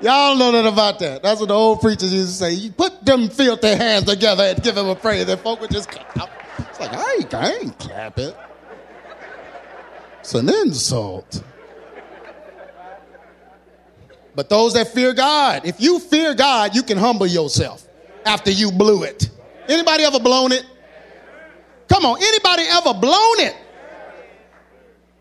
Y'all 0.00 0.36
know 0.36 0.52
that 0.52 0.66
about 0.66 0.98
that. 0.98 1.22
That's 1.22 1.40
what 1.40 1.48
the 1.48 1.54
old 1.54 1.80
preachers 1.80 2.12
used 2.12 2.28
to 2.28 2.34
say. 2.34 2.52
You 2.52 2.70
put 2.70 3.04
them 3.04 3.28
filthy 3.28 3.74
hands 3.74 4.04
together 4.04 4.44
and 4.44 4.62
give 4.62 4.74
them 4.74 4.88
a 4.88 4.94
praise. 4.94 5.28
And 5.28 5.40
folk 5.40 5.60
would 5.60 5.70
just 5.70 5.90
clap. 5.90 6.30
It's 6.58 6.78
like, 6.78 6.92
I 6.92 7.14
ain't, 7.14 7.34
I 7.34 7.52
ain't 7.52 7.78
clapping. 7.78 8.32
It's 10.20 10.34
an 10.34 10.48
insult. 10.48 11.42
But 14.34 14.48
those 14.48 14.74
that 14.74 14.88
fear 14.88 15.12
God, 15.12 15.64
if 15.64 15.80
you 15.80 15.98
fear 16.00 16.34
God, 16.34 16.74
you 16.74 16.82
can 16.82 16.98
humble 16.98 17.26
yourself 17.26 17.86
after 18.26 18.50
you 18.50 18.72
blew 18.72 19.04
it. 19.04 19.30
Anybody 19.68 20.04
ever 20.04 20.18
blown 20.18 20.52
it? 20.52 20.64
Come 21.88 22.04
on, 22.04 22.16
anybody 22.20 22.62
ever 22.68 22.94
blown 22.94 23.40
it? 23.40 23.56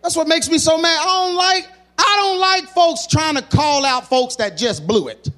That's 0.01 0.15
what 0.15 0.27
makes 0.27 0.49
me 0.49 0.57
so 0.57 0.77
mad. 0.77 0.97
I 0.99 1.05
don't 1.05 1.35
like 1.35 1.67
I 1.97 2.15
don't 2.17 2.39
like 2.39 2.65
folks 2.73 3.07
trying 3.07 3.35
to 3.35 3.41
call 3.41 3.85
out 3.85 4.09
folks 4.09 4.35
that 4.37 4.57
just 4.57 4.87
blew 4.87 5.07
it. 5.07 5.29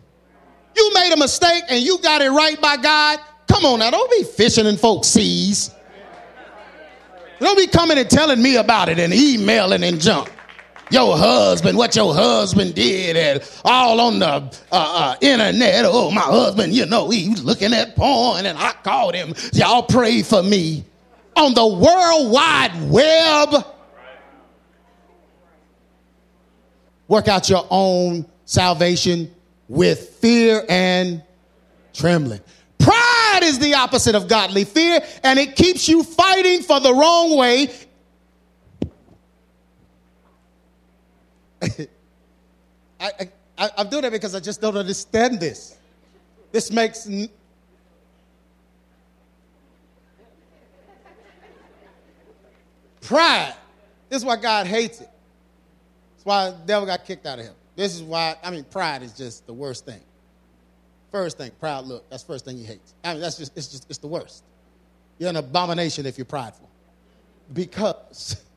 You 0.75 0.93
made 0.93 1.13
a 1.13 1.17
mistake 1.17 1.63
and 1.69 1.83
you 1.83 1.99
got 1.99 2.21
it 2.21 2.29
right 2.29 2.59
by 2.59 2.77
God. 2.77 3.19
Come 3.51 3.65
on 3.65 3.79
now, 3.79 3.91
don't 3.91 4.09
be 4.11 4.23
fishing 4.23 4.65
in 4.65 4.77
folks' 4.77 5.07
seas. 5.07 5.71
Don't 7.39 7.57
be 7.57 7.67
coming 7.67 7.97
and 7.97 8.09
telling 8.09 8.41
me 8.41 8.55
about 8.55 8.89
it 8.89 8.97
and 8.97 9.13
emailing 9.13 9.83
and 9.83 9.99
junk. 9.99 10.31
Your 10.91 11.17
husband, 11.17 11.77
what 11.77 11.95
your 11.95 12.13
husband 12.13 12.75
did, 12.75 13.17
and 13.17 13.59
all 13.65 13.99
on 13.99 14.19
the 14.19 14.27
uh, 14.27 14.41
uh, 14.71 15.15
internet. 15.19 15.83
Oh, 15.85 16.11
my 16.11 16.21
husband, 16.21 16.73
you 16.73 16.85
know, 16.85 17.09
he 17.09 17.29
was 17.29 17.43
looking 17.43 17.73
at 17.73 17.95
porn, 17.95 18.45
and 18.45 18.57
I 18.57 18.73
called 18.83 19.15
him. 19.15 19.33
Y'all 19.53 19.83
pray 19.83 20.21
for 20.21 20.43
me. 20.43 20.85
On 21.35 21.53
the 21.53 21.65
World 21.67 22.31
Wide 22.31 22.89
Web, 22.89 23.65
Work 27.07 27.27
out 27.27 27.49
your 27.49 27.65
own 27.69 28.25
salvation 28.45 29.31
with 29.67 30.09
fear 30.21 30.63
and 30.67 31.21
trembling. 31.93 32.41
Pride 32.79 33.39
is 33.43 33.59
the 33.59 33.75
opposite 33.75 34.15
of 34.15 34.27
godly 34.27 34.63
fear, 34.63 34.99
and 35.23 35.39
it 35.39 35.55
keeps 35.55 35.87
you 35.87 36.03
fighting 36.03 36.61
for 36.61 36.79
the 36.79 36.93
wrong 36.93 37.37
way. 37.37 37.71
I, 42.99 43.30
I, 43.58 43.69
I'm 43.78 43.89
doing 43.89 44.04
that 44.04 44.12
because 44.12 44.36
I 44.36 44.39
just 44.39 44.62
don't 44.62 44.78
understand 44.78 45.39
this. 45.39 45.78
This 46.51 46.71
makes. 46.71 47.08
N- 47.08 47.30
Pride. 53.01 53.54
This 54.10 54.19
is 54.19 54.25
why 54.25 54.36
God 54.36 54.65
hates 54.65 54.99
it 54.99 55.10
That's 56.15 56.25
why 56.25 56.49
the 56.51 56.58
devil 56.65 56.88
got 56.88 57.06
kicked 57.06 57.25
out 57.25 57.38
of 57.38 57.45
him. 57.45 57.54
This 57.75 57.93
is 57.93 58.01
why, 58.01 58.36
I 58.43 58.49
mean, 58.49 58.63
pride 58.63 59.04
is 59.04 59.13
just 59.13 59.45
the 59.45 59.54
worst 59.54 59.86
thing. 59.86 60.01
First 61.12 61.38
thing, 61.38 61.51
proud 61.60 61.86
look. 61.86 62.10
That's 62.10 62.23
first 62.23 62.45
thing 62.45 62.58
he 62.58 62.63
hates. 62.63 62.93
I 63.04 63.13
mean, 63.13 63.21
that's 63.21 63.38
just, 63.38 63.56
it's 63.58 63.67
just, 63.67 63.86
it's 63.89 63.99
the 63.99 64.08
worst. 64.08 64.43
You're 65.19 65.30
an 65.30 65.36
abomination 65.36 66.06
if 66.06 66.17
you're 66.17 66.25
prideful. 66.25 66.69
Because 67.54 68.41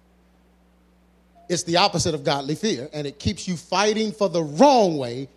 it's 1.48 1.62
the 1.62 1.78
opposite 1.78 2.14
of 2.14 2.24
godly 2.24 2.54
fear, 2.54 2.88
and 2.92 3.06
it 3.06 3.18
keeps 3.18 3.48
you 3.48 3.56
fighting 3.56 4.12
for 4.12 4.28
the 4.28 4.42
wrong 4.42 4.98
way, 4.98 5.28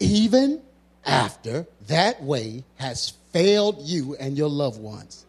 even 0.00 0.60
after 1.04 1.66
that 1.86 2.22
way 2.22 2.64
has 2.76 3.12
failed 3.32 3.80
you 3.80 4.16
and 4.16 4.36
your 4.36 4.48
loved 4.48 4.80
ones. 4.80 5.26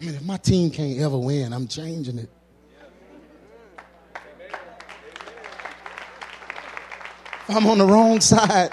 I 0.00 0.04
mean, 0.04 0.14
if 0.14 0.22
my 0.22 0.36
team 0.36 0.70
can't 0.70 0.98
ever 1.00 1.18
win, 1.18 1.52
I'm 1.52 1.66
changing 1.66 2.18
it. 2.18 2.30
I'm 7.48 7.66
on 7.66 7.78
the 7.78 7.86
wrong 7.86 8.20
side. 8.20 8.70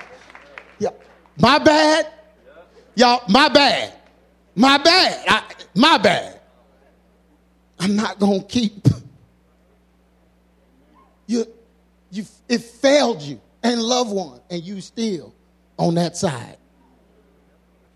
Yeah. 0.79 0.89
My 1.39 1.57
bad. 1.57 2.11
Y'all, 2.95 3.23
my 3.29 3.49
bad. 3.49 3.93
My 4.55 4.77
bad. 4.77 5.25
I, 5.27 5.43
my 5.73 5.97
bad. 5.97 6.41
I'm 7.79 7.95
not 7.95 8.19
to 8.19 8.45
keep. 8.47 8.88
You, 11.27 11.45
you, 12.11 12.25
it 12.47 12.61
failed 12.61 13.21
you 13.21 13.41
and 13.63 13.81
loved 13.81 14.11
one, 14.11 14.39
and 14.49 14.61
you 14.61 14.81
still 14.81 15.33
on 15.77 15.95
that 15.95 16.15
side. 16.15 16.57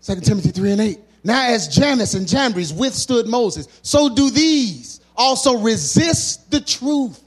2 0.02 0.20
Timothy 0.20 0.50
3 0.50 0.72
and 0.72 0.80
8. 0.80 0.98
Now, 1.22 1.48
as 1.48 1.68
Jannes 1.68 2.14
and 2.14 2.26
Jambres 2.26 2.72
withstood 2.72 3.26
Moses, 3.26 3.68
so 3.82 4.14
do 4.14 4.30
these 4.30 5.00
also 5.16 5.58
resist 5.58 6.50
the 6.50 6.60
truth 6.60 7.22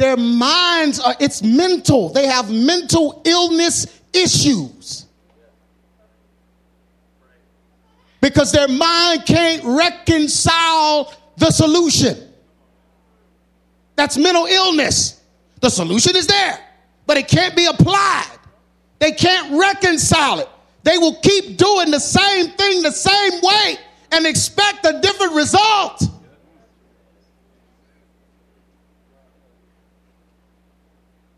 their 0.00 0.16
minds 0.16 0.98
are, 0.98 1.14
it's 1.20 1.42
mental. 1.42 2.08
They 2.08 2.26
have 2.26 2.50
mental 2.50 3.20
illness 3.26 3.86
issues. 4.14 5.04
Because 8.22 8.50
their 8.50 8.66
mind 8.66 9.26
can't 9.26 9.62
reconcile 9.62 11.12
the 11.36 11.50
solution. 11.50 12.16
That's 13.94 14.16
mental 14.16 14.46
illness. 14.46 15.19
The 15.60 15.68
solution 15.70 16.16
is 16.16 16.26
there, 16.26 16.58
but 17.06 17.16
it 17.16 17.28
can't 17.28 17.54
be 17.54 17.66
applied. 17.66 18.38
They 18.98 19.12
can't 19.12 19.58
reconcile 19.58 20.40
it. 20.40 20.48
They 20.82 20.98
will 20.98 21.16
keep 21.16 21.58
doing 21.58 21.90
the 21.90 22.00
same 22.00 22.48
thing 22.48 22.82
the 22.82 22.92
same 22.92 23.40
way 23.42 23.76
and 24.12 24.26
expect 24.26 24.86
a 24.86 25.00
different 25.00 25.34
result. 25.34 26.02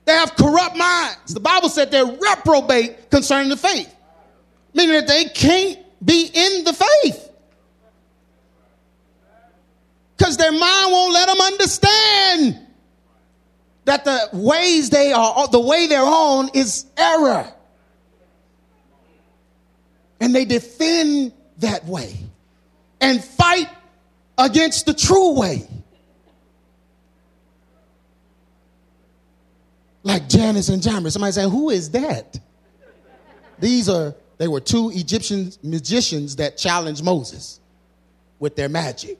They 0.04 0.12
have 0.12 0.34
corrupt 0.36 0.76
minds. 0.76 1.34
The 1.34 1.40
Bible 1.40 1.68
said 1.68 1.90
they're 1.90 2.04
reprobate 2.04 3.10
concerning 3.10 3.48
the 3.48 3.56
faith, 3.56 3.92
meaning 4.74 4.94
that 4.94 5.06
they 5.06 5.26
can't 5.26 5.78
be 6.04 6.30
in 6.32 6.64
the 6.64 6.72
faith. 6.72 7.28
Because 10.16 10.36
their 10.36 10.52
mind 10.52 10.92
won't 10.92 11.12
let 11.12 11.26
them 11.26 11.40
understand 11.40 12.66
that 13.84 14.04
the 14.04 14.28
ways 14.32 14.90
they 14.90 15.12
are, 15.12 15.48
the 15.48 15.60
way 15.60 15.86
they're 15.86 16.00
on 16.00 16.50
is 16.54 16.86
error. 16.96 17.52
And 20.20 20.34
they 20.34 20.44
defend 20.44 21.32
that 21.58 21.84
way 21.84 22.16
and 23.00 23.22
fight 23.22 23.68
against 24.38 24.86
the 24.86 24.94
true 24.94 25.38
way. 25.38 25.66
like 30.02 30.28
Jannes 30.28 30.68
and 30.68 30.82
Jambres. 30.82 31.12
Somebody 31.12 31.32
saying, 31.32 31.50
Who 31.50 31.70
is 31.70 31.90
that? 31.90 32.38
These 33.58 33.88
are, 33.88 34.14
they 34.38 34.48
were 34.48 34.60
two 34.60 34.90
Egyptian 34.94 35.52
magicians 35.62 36.36
that 36.36 36.56
challenged 36.56 37.04
Moses 37.04 37.60
with 38.38 38.56
their 38.56 38.68
magic. 38.68 39.18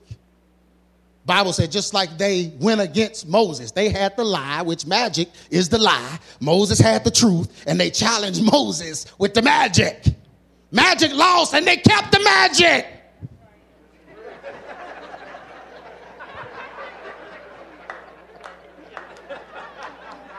Bible 1.25 1.53
said 1.53 1.71
just 1.71 1.93
like 1.93 2.17
they 2.17 2.53
went 2.59 2.81
against 2.81 3.27
Moses, 3.27 3.71
they 3.71 3.89
had 3.89 4.17
the 4.17 4.25
lie, 4.25 4.61
which 4.61 4.85
magic 4.85 5.29
is 5.49 5.69
the 5.69 5.77
lie. 5.77 6.19
Moses 6.39 6.79
had 6.79 7.03
the 7.03 7.11
truth, 7.11 7.63
and 7.65 7.79
they 7.79 7.89
challenged 7.89 8.43
Moses 8.43 9.05
with 9.17 9.33
the 9.33 9.41
magic. 9.41 10.05
Magic 10.71 11.13
lost 11.13 11.53
and 11.53 11.67
they 11.67 11.77
kept 11.77 12.11
the 12.11 12.19
magic. 12.19 12.87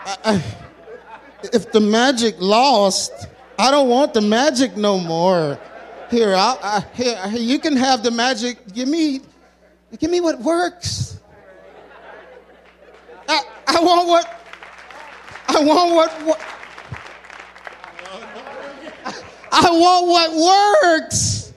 I, 0.06 0.42
if 1.52 1.70
the 1.72 1.80
magic 1.80 2.36
lost, 2.38 3.12
I 3.58 3.70
don't 3.70 3.88
want 3.88 4.12
the 4.12 4.20
magic 4.20 4.76
no 4.76 4.98
more. 4.98 5.58
Here, 6.10 6.34
I, 6.34 6.84
here, 6.94 7.16
you 7.36 7.58
can 7.58 7.76
have 7.76 8.02
the 8.02 8.10
magic. 8.10 8.72
Give 8.72 8.88
me, 8.88 9.20
give 9.98 10.10
me 10.10 10.20
what 10.20 10.40
works. 10.40 11.20
I, 13.28 13.42
I 13.66 13.80
want 13.80 14.08
what, 14.08 14.40
I 15.48 15.64
want 15.64 15.94
what, 15.94 16.10
what 16.26 16.40
I 19.54 19.70
want 19.70 20.08
what 20.08 20.82
works. 20.82 21.52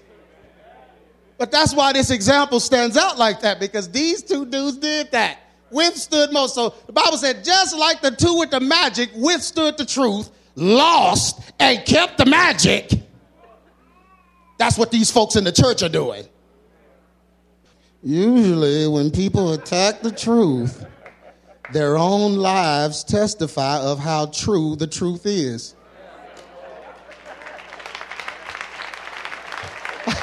But 1.37 1.51
that's 1.51 1.73
why 1.73 1.93
this 1.93 2.11
example 2.11 2.59
stands 2.59 2.95
out 2.95 3.17
like 3.17 3.41
that 3.41 3.59
because 3.59 3.89
these 3.89 4.23
two 4.23 4.45
dudes 4.45 4.77
did 4.77 5.11
that. 5.11 5.39
Withstood 5.71 6.31
most. 6.31 6.55
So 6.55 6.73
the 6.85 6.93
Bible 6.93 7.17
said, 7.17 7.43
just 7.43 7.75
like 7.75 8.01
the 8.01 8.11
two 8.11 8.37
with 8.37 8.51
the 8.51 8.59
magic 8.59 9.09
withstood 9.15 9.77
the 9.77 9.85
truth, 9.85 10.29
lost, 10.55 11.41
and 11.59 11.83
kept 11.85 12.17
the 12.17 12.25
magic. 12.25 12.91
That's 14.57 14.77
what 14.77 14.91
these 14.91 15.11
folks 15.11 15.35
in 15.35 15.43
the 15.43 15.51
church 15.51 15.83
are 15.83 15.89
doing. 15.89 16.25
Usually, 18.07 18.87
when 18.87 19.11
people 19.11 19.51
attack 19.51 19.99
the 19.99 20.11
truth, 20.11 20.85
their 21.73 21.97
own 21.97 22.37
lives 22.37 23.03
testify 23.03 23.79
of 23.79 23.99
how 23.99 24.27
true 24.27 24.77
the 24.77 24.87
truth 24.87 25.25
is. 25.25 25.75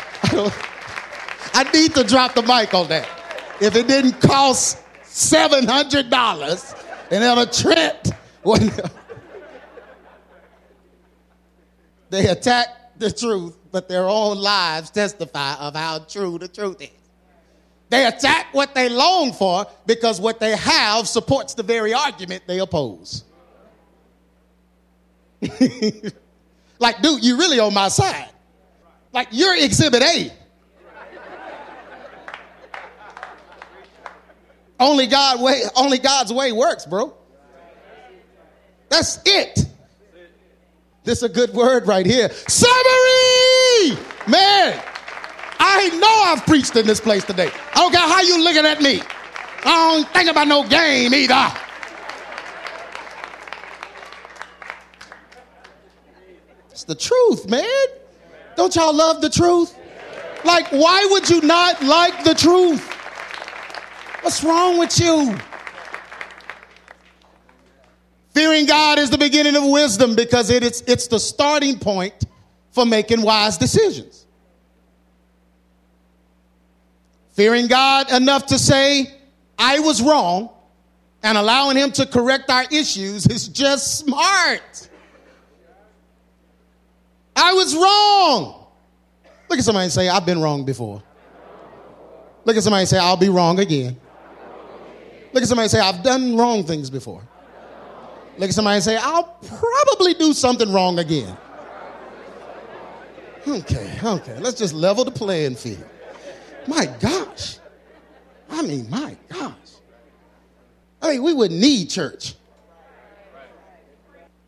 I 1.52 1.70
need 1.74 1.94
to 1.96 2.04
drop 2.04 2.32
the 2.32 2.40
mic 2.40 2.72
on 2.72 2.88
that. 2.88 3.06
If 3.60 3.76
it 3.76 3.86
didn't 3.86 4.18
cost 4.18 4.78
$700 5.02 6.84
and 7.10 7.22
Elder 7.22 7.52
Trent, 7.52 8.12
when 8.44 8.60
they 12.08 12.28
attack 12.28 12.98
the 12.98 13.12
truth, 13.12 13.58
but 13.70 13.90
their 13.90 14.08
own 14.08 14.38
lives 14.38 14.88
testify 14.88 15.56
of 15.56 15.76
how 15.76 15.98
true 15.98 16.38
the 16.38 16.48
truth 16.48 16.80
is. 16.80 17.03
They 17.90 18.06
attack 18.06 18.48
what 18.52 18.74
they 18.74 18.88
long 18.88 19.32
for 19.32 19.66
because 19.86 20.20
what 20.20 20.40
they 20.40 20.56
have 20.56 21.06
supports 21.06 21.54
the 21.54 21.62
very 21.62 21.92
argument 21.94 22.44
they 22.46 22.58
oppose. 22.58 23.24
like, 26.78 27.02
dude, 27.02 27.24
you 27.24 27.36
really 27.36 27.60
on 27.60 27.74
my 27.74 27.88
side. 27.88 28.30
Like, 29.12 29.28
you're 29.30 29.56
exhibit 29.56 30.02
A. 30.02 30.32
Only 34.80 35.06
God 35.06 35.40
way, 35.40 35.62
only 35.76 35.98
God's 35.98 36.32
way 36.32 36.50
works, 36.52 36.84
bro. 36.84 37.14
That's 38.88 39.20
it. 39.24 39.66
This 41.04 41.18
is 41.18 41.24
a 41.24 41.28
good 41.28 41.50
word 41.50 41.86
right 41.86 42.06
here. 42.06 42.30
Summary! 42.48 43.98
Man, 44.26 44.82
I 45.66 45.88
know 45.96 46.22
I've 46.26 46.44
preached 46.46 46.76
in 46.76 46.86
this 46.86 47.00
place 47.00 47.24
today. 47.24 47.50
I 47.72 47.76
don't 47.76 47.90
care 47.90 48.06
how 48.06 48.20
you 48.20 48.44
looking 48.44 48.66
at 48.66 48.82
me. 48.82 49.00
I 49.64 49.94
don't 49.94 50.08
think 50.12 50.30
about 50.30 50.46
no 50.46 50.68
game 50.68 51.14
either. 51.14 51.52
It's 56.70 56.84
the 56.84 56.94
truth, 56.94 57.48
man. 57.48 57.64
Don't 58.56 58.76
y'all 58.76 58.94
love 58.94 59.22
the 59.22 59.30
truth? 59.30 59.74
Like, 60.44 60.68
why 60.70 61.06
would 61.10 61.30
you 61.30 61.40
not 61.40 61.82
like 61.82 62.24
the 62.24 62.34
truth? 62.34 62.86
What's 64.20 64.44
wrong 64.44 64.78
with 64.78 65.00
you? 65.00 65.34
Fearing 68.34 68.66
God 68.66 68.98
is 68.98 69.08
the 69.08 69.18
beginning 69.18 69.56
of 69.56 69.64
wisdom 69.64 70.14
because 70.14 70.50
it 70.50 70.62
is, 70.62 70.82
it's 70.86 71.06
the 71.06 71.18
starting 71.18 71.78
point 71.78 72.24
for 72.70 72.84
making 72.84 73.22
wise 73.22 73.56
decisions. 73.56 74.23
Fearing 77.34 77.66
God 77.66 78.12
enough 78.12 78.46
to 78.46 78.58
say, 78.58 79.12
I 79.58 79.80
was 79.80 80.00
wrong, 80.00 80.50
and 81.22 81.36
allowing 81.36 81.76
Him 81.76 81.90
to 81.92 82.06
correct 82.06 82.48
our 82.48 82.64
issues 82.70 83.26
is 83.26 83.48
just 83.48 83.98
smart. 83.98 84.88
I 87.36 87.52
was 87.52 87.74
wrong. 87.74 88.66
Look 89.48 89.58
at 89.58 89.64
somebody 89.64 89.84
and 89.84 89.92
say, 89.92 90.08
I've 90.08 90.24
been 90.24 90.40
wrong 90.40 90.64
before. 90.64 91.02
Look 92.44 92.56
at 92.56 92.62
somebody 92.62 92.82
and 92.82 92.88
say, 92.88 92.98
I'll 92.98 93.16
be 93.16 93.28
wrong 93.28 93.58
again. 93.58 93.96
Look 95.32 95.42
at 95.42 95.48
somebody 95.48 95.64
and 95.64 95.70
say, 95.72 95.80
I've 95.80 96.04
done 96.04 96.36
wrong 96.36 96.64
things 96.64 96.88
before. 96.88 97.22
Look 98.38 98.48
at 98.48 98.54
somebody 98.54 98.76
and 98.76 98.84
say, 98.84 98.96
I'll 98.96 99.24
probably 99.24 100.14
do 100.14 100.32
something 100.32 100.72
wrong 100.72 101.00
again. 101.00 101.36
Okay, 103.46 103.98
okay. 104.02 104.38
Let's 104.38 104.58
just 104.58 104.72
level 104.72 105.04
the 105.04 105.10
playing 105.10 105.56
field. 105.56 105.84
My 106.66 106.86
gosh. 106.86 107.58
I 108.50 108.62
mean, 108.62 108.88
my 108.88 109.16
gosh. 109.28 109.52
I 111.02 111.10
mean, 111.10 111.22
we 111.22 111.32
would 111.32 111.50
need 111.50 111.90
church. 111.90 112.34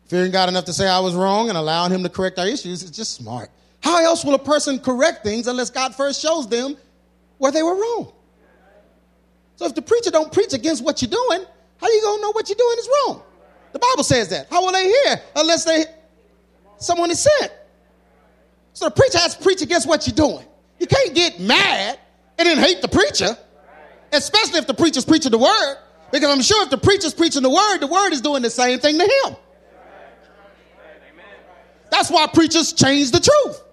Fearing 0.07 0.31
God 0.31 0.49
enough 0.49 0.65
to 0.65 0.73
say 0.73 0.87
I 0.87 0.99
was 0.99 1.13
wrong 1.13 1.49
and 1.49 1.57
allowing 1.57 1.91
Him 1.91 2.03
to 2.03 2.09
correct 2.09 2.39
our 2.39 2.47
issues 2.47 2.81
is 2.81 2.91
just 2.91 3.13
smart. 3.13 3.49
How 3.81 4.03
else 4.03 4.23
will 4.23 4.33
a 4.33 4.39
person 4.39 4.79
correct 4.79 5.23
things 5.23 5.47
unless 5.47 5.69
God 5.69 5.93
first 5.93 6.21
shows 6.21 6.47
them 6.47 6.77
where 7.37 7.51
they 7.51 7.61
were 7.61 7.75
wrong? 7.75 8.13
So 9.57 9.65
if 9.65 9.75
the 9.75 9.81
preacher 9.81 10.11
don't 10.11 10.31
preach 10.31 10.53
against 10.53 10.83
what 10.83 11.01
you're 11.01 11.11
doing, 11.11 11.45
how 11.79 11.87
you 11.87 12.01
gonna 12.01 12.21
know 12.21 12.31
what 12.31 12.47
you're 12.47 12.55
doing 12.55 12.75
is 12.79 12.89
wrong? 13.05 13.23
The 13.73 13.79
Bible 13.79 14.03
says 14.03 14.29
that. 14.29 14.47
How 14.49 14.63
will 14.63 14.71
they 14.71 14.85
hear 14.85 15.21
unless 15.35 15.65
they 15.65 15.85
someone 16.77 17.11
is 17.11 17.19
sent? 17.19 17.51
So 18.73 18.85
the 18.85 18.91
preacher 18.91 19.17
has 19.19 19.35
to 19.35 19.43
preach 19.43 19.61
against 19.61 19.87
what 19.87 20.07
you're 20.07 20.15
doing. 20.15 20.45
You 20.79 20.87
can't 20.87 21.13
get 21.13 21.39
mad 21.39 21.99
and 22.37 22.47
then 22.47 22.57
hate 22.57 22.81
the 22.81 22.87
preacher, 22.87 23.37
especially 24.11 24.59
if 24.59 24.67
the 24.67 24.73
preacher's 24.73 25.05
preaching 25.05 25.31
the 25.31 25.37
word. 25.37 25.77
Because 26.11 26.29
I'm 26.29 26.41
sure 26.41 26.63
if 26.63 26.69
the 26.69 26.77
preacher's 26.77 27.13
preaching 27.13 27.43
the 27.43 27.49
word, 27.49 27.79
the 27.79 27.87
word 27.87 28.13
is 28.13 28.21
doing 28.21 28.41
the 28.41 28.49
same 28.49 28.79
thing 28.79 28.97
to 28.97 29.03
him. 29.03 29.35
That's 31.89 32.09
why 32.11 32.27
preachers 32.27 32.73
change 32.73 33.11
the 33.11 33.19
truth. 33.19 33.63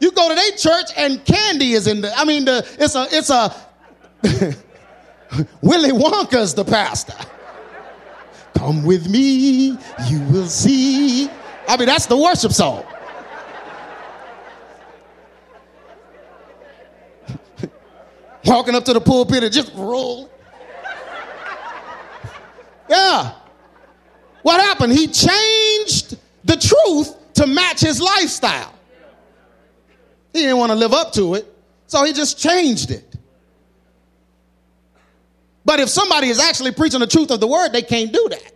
You 0.00 0.10
go 0.12 0.28
to 0.28 0.34
their 0.34 0.50
church 0.52 0.90
and 0.96 1.24
candy 1.24 1.72
is 1.72 1.86
in 1.86 2.02
the. 2.02 2.16
I 2.16 2.24
mean, 2.24 2.44
the 2.44 2.66
it's 2.78 2.94
a 2.94 3.06
it's 3.10 3.30
a 3.30 3.54
Willy 5.62 5.90
Wonka's 5.90 6.54
the 6.54 6.64
pastor. 6.64 7.14
Come 8.54 8.84
with 8.84 9.08
me, 9.08 9.76
you 10.08 10.20
will 10.30 10.46
see. 10.46 11.28
I 11.68 11.76
mean, 11.76 11.86
that's 11.86 12.06
the 12.06 12.16
worship 12.16 12.52
song. 12.52 12.84
Walking 18.46 18.74
up 18.74 18.84
to 18.84 18.92
the 18.92 19.00
pulpit 19.00 19.42
and 19.42 19.52
just 19.52 19.72
roll. 19.74 20.30
Yeah. 22.88 23.32
What 24.42 24.60
happened? 24.60 24.92
He 24.92 25.08
changed 25.08 26.16
the 26.44 26.56
truth 26.56 27.14
to 27.34 27.46
match 27.46 27.80
his 27.80 28.00
lifestyle. 28.00 28.72
He 30.32 30.42
didn't 30.42 30.58
want 30.58 30.70
to 30.70 30.76
live 30.76 30.92
up 30.92 31.12
to 31.14 31.34
it, 31.34 31.52
so 31.86 32.04
he 32.04 32.12
just 32.12 32.38
changed 32.38 32.90
it. 32.90 33.16
But 35.64 35.80
if 35.80 35.88
somebody 35.88 36.28
is 36.28 36.38
actually 36.38 36.72
preaching 36.72 37.00
the 37.00 37.06
truth 37.08 37.32
of 37.32 37.40
the 37.40 37.46
word, 37.48 37.70
they 37.70 37.82
can't 37.82 38.12
do 38.12 38.28
that. 38.30 38.52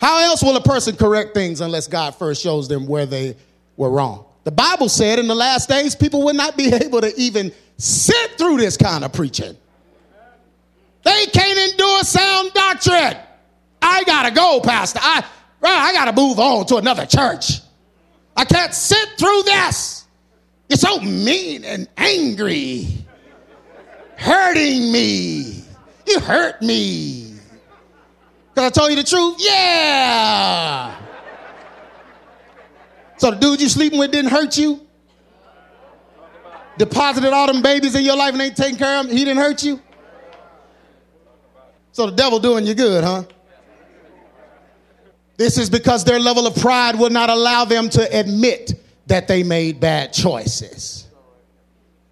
How 0.00 0.24
else 0.24 0.42
will 0.42 0.56
a 0.56 0.62
person 0.62 0.96
correct 0.96 1.34
things 1.34 1.60
unless 1.60 1.86
God 1.86 2.16
first 2.16 2.42
shows 2.42 2.66
them 2.66 2.86
where 2.86 3.06
they 3.06 3.36
were 3.76 3.90
wrong? 3.90 4.24
The 4.44 4.50
Bible 4.50 4.88
said 4.88 5.18
in 5.18 5.28
the 5.28 5.34
last 5.34 5.68
days, 5.68 5.94
people 5.94 6.24
would 6.24 6.36
not 6.36 6.56
be 6.56 6.72
able 6.74 7.00
to 7.02 7.14
even 7.20 7.52
sit 7.80 8.38
through 8.38 8.58
this 8.58 8.76
kind 8.76 9.04
of 9.04 9.12
preaching. 9.12 9.56
They 11.02 11.26
can't 11.26 11.72
endure 11.72 12.02
sound 12.02 12.52
doctrine. 12.52 13.16
I 13.80 14.04
gotta 14.04 14.30
go, 14.32 14.60
Pastor. 14.60 15.00
I, 15.02 15.24
I 15.62 15.92
gotta 15.92 16.12
move 16.12 16.38
on 16.38 16.66
to 16.66 16.76
another 16.76 17.06
church. 17.06 17.60
I 18.36 18.44
can't 18.44 18.74
sit 18.74 19.08
through 19.18 19.42
this. 19.44 20.04
You're 20.68 20.76
so 20.76 21.00
mean 21.00 21.64
and 21.64 21.88
angry, 21.96 22.86
hurting 24.16 24.92
me. 24.92 25.64
You 26.06 26.20
hurt 26.20 26.60
me. 26.62 27.34
Because 28.54 28.70
I 28.70 28.70
told 28.70 28.90
you 28.90 28.96
the 28.96 29.04
truth? 29.04 29.36
Yeah. 29.38 30.96
So 33.16 33.30
the 33.30 33.36
dude 33.36 33.60
you 33.60 33.68
sleeping 33.68 33.98
with 33.98 34.12
didn't 34.12 34.30
hurt 34.30 34.56
you? 34.56 34.86
Deposited 36.80 37.34
all 37.34 37.46
them 37.46 37.60
babies 37.60 37.94
in 37.94 38.02
your 38.02 38.16
life 38.16 38.32
and 38.32 38.40
ain't 38.40 38.56
taking 38.56 38.78
care 38.78 39.00
of 39.00 39.06
them? 39.06 39.14
He 39.14 39.22
didn't 39.22 39.42
hurt 39.42 39.62
you? 39.62 39.82
So 41.92 42.06
the 42.06 42.16
devil 42.16 42.38
doing 42.38 42.66
you 42.66 42.72
good, 42.72 43.04
huh? 43.04 43.24
This 45.36 45.58
is 45.58 45.68
because 45.68 46.04
their 46.04 46.18
level 46.18 46.46
of 46.46 46.56
pride 46.56 46.98
will 46.98 47.10
not 47.10 47.28
allow 47.28 47.66
them 47.66 47.90
to 47.90 48.18
admit 48.18 48.82
that 49.08 49.28
they 49.28 49.42
made 49.42 49.78
bad 49.78 50.14
choices. 50.14 51.06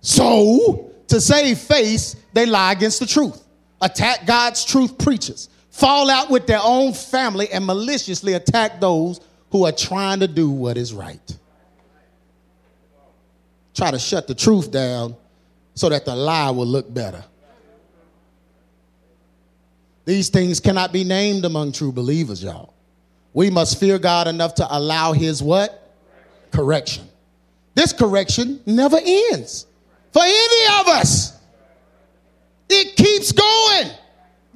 So, 0.02 0.92
to 1.06 1.18
save 1.18 1.56
face, 1.56 2.16
they 2.34 2.44
lie 2.44 2.72
against 2.72 3.00
the 3.00 3.06
truth, 3.06 3.42
attack 3.80 4.26
God's 4.26 4.66
truth 4.66 4.98
preachers, 4.98 5.48
fall 5.70 6.10
out 6.10 6.28
with 6.28 6.46
their 6.46 6.60
own 6.62 6.92
family, 6.92 7.48
and 7.50 7.64
maliciously 7.64 8.34
attack 8.34 8.82
those 8.82 9.18
who 9.50 9.64
are 9.64 9.72
trying 9.72 10.20
to 10.20 10.28
do 10.28 10.50
what 10.50 10.76
is 10.76 10.92
right. 10.92 11.38
Try 13.78 13.92
to 13.92 13.98
shut 14.00 14.26
the 14.26 14.34
truth 14.34 14.72
down 14.72 15.14
so 15.74 15.88
that 15.88 16.04
the 16.04 16.16
lie 16.16 16.50
will 16.50 16.66
look 16.66 16.92
better. 16.92 17.24
These 20.04 20.30
things 20.30 20.58
cannot 20.58 20.92
be 20.92 21.04
named 21.04 21.44
among 21.44 21.70
true 21.70 21.92
believers, 21.92 22.42
y'all. 22.42 22.74
We 23.34 23.50
must 23.50 23.78
fear 23.78 24.00
God 24.00 24.26
enough 24.26 24.56
to 24.56 24.66
allow 24.68 25.12
his 25.12 25.44
what? 25.44 25.94
Correction. 26.50 27.08
This 27.76 27.92
correction 27.92 28.60
never 28.66 28.98
ends 29.00 29.64
for 30.10 30.22
any 30.24 30.80
of 30.80 30.88
us. 30.88 31.38
It 32.68 32.96
keeps 32.96 33.30
going. 33.30 33.96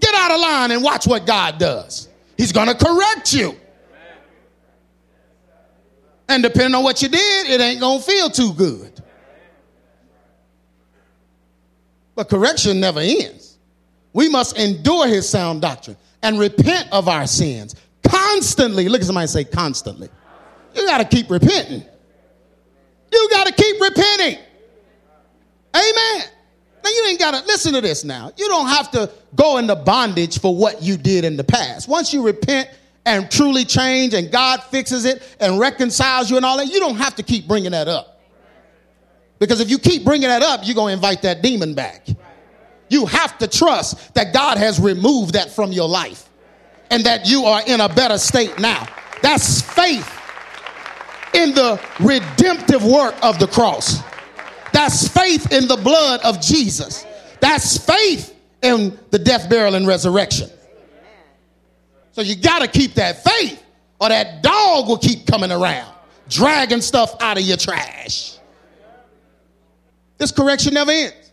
Get 0.00 0.14
out 0.16 0.32
of 0.32 0.40
line 0.40 0.72
and 0.72 0.82
watch 0.82 1.06
what 1.06 1.26
God 1.26 1.58
does. 1.58 2.08
He's 2.36 2.50
going 2.50 2.66
to 2.66 2.74
correct 2.74 3.32
you. 3.32 3.54
And 6.28 6.42
depending 6.42 6.74
on 6.74 6.82
what 6.82 7.02
you 7.02 7.08
did, 7.08 7.50
it 7.50 7.60
ain't 7.60 7.78
going 7.78 8.00
to 8.00 8.04
feel 8.04 8.28
too 8.28 8.52
good. 8.54 9.01
But 12.22 12.28
correction 12.28 12.78
never 12.78 13.00
ends. 13.00 13.58
We 14.12 14.28
must 14.28 14.56
endure 14.56 15.08
his 15.08 15.28
sound 15.28 15.60
doctrine 15.60 15.96
and 16.22 16.38
repent 16.38 16.88
of 16.92 17.08
our 17.08 17.26
sins 17.26 17.74
constantly. 18.06 18.88
Look 18.88 19.00
at 19.00 19.08
somebody 19.08 19.26
say 19.26 19.42
constantly. 19.42 20.08
You 20.76 20.86
got 20.86 20.98
to 20.98 21.04
keep 21.04 21.28
repenting. 21.28 21.82
You 23.10 23.28
got 23.28 23.48
to 23.48 23.52
keep 23.52 23.80
repenting. 23.80 24.38
Amen. 25.74 26.24
Now 26.84 26.90
you 26.90 27.06
ain't 27.08 27.18
got 27.18 27.34
to 27.34 27.44
listen 27.44 27.72
to 27.72 27.80
this 27.80 28.04
now. 28.04 28.30
You 28.36 28.46
don't 28.46 28.68
have 28.68 28.92
to 28.92 29.10
go 29.34 29.58
into 29.58 29.74
bondage 29.74 30.38
for 30.38 30.54
what 30.54 30.80
you 30.80 30.96
did 30.96 31.24
in 31.24 31.36
the 31.36 31.42
past. 31.42 31.88
Once 31.88 32.12
you 32.12 32.24
repent 32.24 32.70
and 33.04 33.28
truly 33.32 33.64
change 33.64 34.14
and 34.14 34.30
God 34.30 34.62
fixes 34.62 35.06
it 35.06 35.24
and 35.40 35.58
reconciles 35.58 36.30
you 36.30 36.36
and 36.36 36.46
all 36.46 36.58
that, 36.58 36.68
you 36.68 36.78
don't 36.78 36.98
have 36.98 37.16
to 37.16 37.24
keep 37.24 37.48
bringing 37.48 37.72
that 37.72 37.88
up. 37.88 38.11
Because 39.42 39.58
if 39.58 39.68
you 39.68 39.76
keep 39.76 40.04
bringing 40.04 40.28
that 40.28 40.40
up, 40.40 40.60
you're 40.62 40.76
going 40.76 40.90
to 40.90 40.94
invite 40.94 41.22
that 41.22 41.42
demon 41.42 41.74
back. 41.74 42.06
You 42.88 43.06
have 43.06 43.36
to 43.38 43.48
trust 43.48 44.14
that 44.14 44.32
God 44.32 44.56
has 44.56 44.78
removed 44.78 45.34
that 45.34 45.50
from 45.50 45.72
your 45.72 45.88
life 45.88 46.28
and 46.92 47.02
that 47.06 47.26
you 47.26 47.46
are 47.46 47.60
in 47.66 47.80
a 47.80 47.88
better 47.88 48.18
state 48.18 48.60
now. 48.60 48.86
That's 49.20 49.60
faith 49.60 50.08
in 51.34 51.54
the 51.54 51.80
redemptive 51.98 52.84
work 52.84 53.16
of 53.20 53.40
the 53.40 53.48
cross. 53.48 53.98
That's 54.72 55.08
faith 55.08 55.50
in 55.50 55.66
the 55.66 55.76
blood 55.76 56.20
of 56.22 56.40
Jesus. 56.40 57.04
That's 57.40 57.78
faith 57.78 58.36
in 58.62 58.96
the 59.10 59.18
death, 59.18 59.50
burial, 59.50 59.74
and 59.74 59.88
resurrection. 59.88 60.50
So 62.12 62.20
you 62.20 62.36
got 62.36 62.60
to 62.60 62.68
keep 62.68 62.94
that 62.94 63.24
faith, 63.24 63.60
or 64.00 64.08
that 64.08 64.44
dog 64.44 64.86
will 64.86 64.98
keep 64.98 65.26
coming 65.26 65.50
around, 65.50 65.92
dragging 66.28 66.80
stuff 66.80 67.20
out 67.20 67.38
of 67.38 67.42
your 67.42 67.56
trash. 67.56 68.38
This 70.22 70.30
correction 70.30 70.74
never 70.74 70.92
ends. 70.92 71.32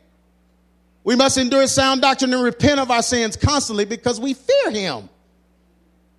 We 1.03 1.15
must 1.15 1.37
endure 1.37 1.67
sound 1.67 2.01
doctrine 2.01 2.33
and 2.33 2.41
repent 2.41 2.79
of 2.79 2.89
our 2.89 3.03
sins 3.03 3.35
constantly 3.35 3.85
because 3.85 4.19
we 4.19 4.33
fear 4.33 4.71
him. 4.71 5.09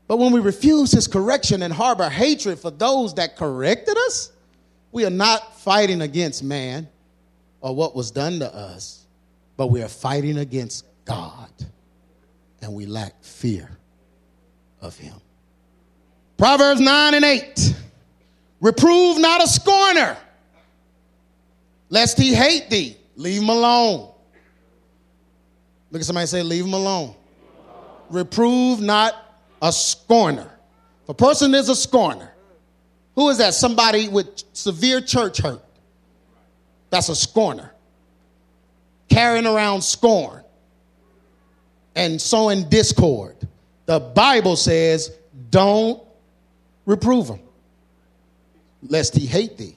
But 0.07 0.18
when 0.21 0.31
we 0.31 0.39
refuse 0.39 0.93
his 0.93 1.09
correction 1.09 1.62
and 1.62 1.75
harbor 1.75 2.09
hatred 2.09 2.61
for 2.61 2.71
those 2.71 3.14
that 3.14 3.35
corrected 3.35 3.97
us, 4.07 4.31
we 4.93 5.05
are 5.05 5.11
not 5.11 5.59
fighting 5.59 6.01
against 6.01 6.45
man 6.45 6.89
or 7.61 7.75
what 7.75 7.97
was 7.97 8.12
done 8.12 8.39
to 8.39 8.55
us, 8.55 9.05
but 9.57 9.66
we 9.66 9.83
are 9.83 9.89
fighting 9.89 10.39
against 10.39 10.85
God. 11.05 11.51
And 12.62 12.73
we 12.73 12.87
lack 12.87 13.21
fear 13.25 13.68
of 14.81 14.97
him. 14.97 15.16
Proverbs 16.37 16.81
9 16.81 17.14
and 17.14 17.25
8. 17.25 17.75
Reprove 18.61 19.18
not 19.18 19.43
a 19.43 19.49
scorner 19.49 20.16
lest 21.91 22.18
he 22.18 22.34
hate 22.34 22.70
thee. 22.70 22.97
Leave 23.16 23.43
him 23.43 23.51
alone. 23.51 24.11
Look 25.91 26.01
at 26.01 26.07
somebody 26.07 26.26
say, 26.26 26.43
Leave 26.43 26.64
him 26.64 26.72
alone. 26.72 27.14
Reprove 28.09 28.80
not 28.80 29.14
a 29.61 29.70
scorner. 29.72 30.51
If 31.03 31.09
a 31.11 31.14
person 31.14 31.55
is 31.55 31.68
a 31.68 31.76
scorner, 31.76 32.32
who 33.14 33.28
is 33.28 33.38
that? 33.38 33.55
Somebody 33.55 34.09
with 34.09 34.43
severe 34.53 35.01
church 35.01 35.38
hurt. 35.38 35.62
That's 36.88 37.09
a 37.09 37.16
scorner. 37.16 37.72
Carrying 39.09 39.47
around 39.47 39.82
scorn 39.82 40.43
and 41.95 42.20
sowing 42.20 42.68
discord. 42.68 43.36
The 43.86 44.01
Bible 44.01 44.57
says, 44.57 45.12
don't 45.51 46.03
reprove 46.86 47.28
him, 47.28 47.41
lest 48.82 49.16
he 49.16 49.26
hate 49.26 49.59
thee. 49.59 49.74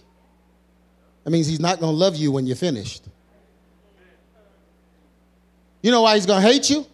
That 1.23 1.31
means 1.31 1.47
he's 1.47 1.59
not 1.59 1.79
going 1.79 1.91
to 1.91 1.97
love 1.97 2.15
you 2.15 2.31
when 2.31 2.45
you're 2.47 2.55
finished. 2.55 3.03
You 5.81 5.91
know 5.91 6.01
why 6.01 6.15
he's 6.15 6.25
going 6.25 6.41
to 6.41 6.47
hate 6.47 6.69
you? 6.69 6.85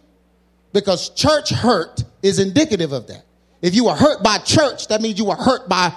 Because 0.72 1.10
church 1.10 1.50
hurt 1.50 2.02
is 2.22 2.38
indicative 2.38 2.92
of 2.92 3.06
that. 3.08 3.24
If 3.62 3.74
you 3.74 3.84
were 3.86 3.94
hurt 3.94 4.22
by 4.22 4.38
church, 4.38 4.88
that 4.88 5.00
means 5.00 5.18
you 5.18 5.24
were 5.26 5.36
hurt 5.36 5.68
by 5.68 5.92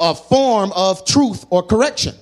a 0.00 0.14
form 0.14 0.72
of 0.74 1.04
truth 1.04 1.44
or 1.50 1.62
correction. 1.62 2.14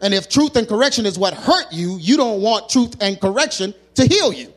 And 0.00 0.14
if 0.14 0.28
truth 0.28 0.56
and 0.56 0.66
correction 0.66 1.04
is 1.06 1.18
what 1.18 1.34
hurt 1.34 1.72
you, 1.72 1.98
you 1.98 2.16
don't 2.16 2.40
want 2.40 2.70
truth 2.70 2.94
and 3.00 3.20
correction 3.20 3.74
to 3.94 4.06
heal 4.06 4.32
you. 4.32 4.52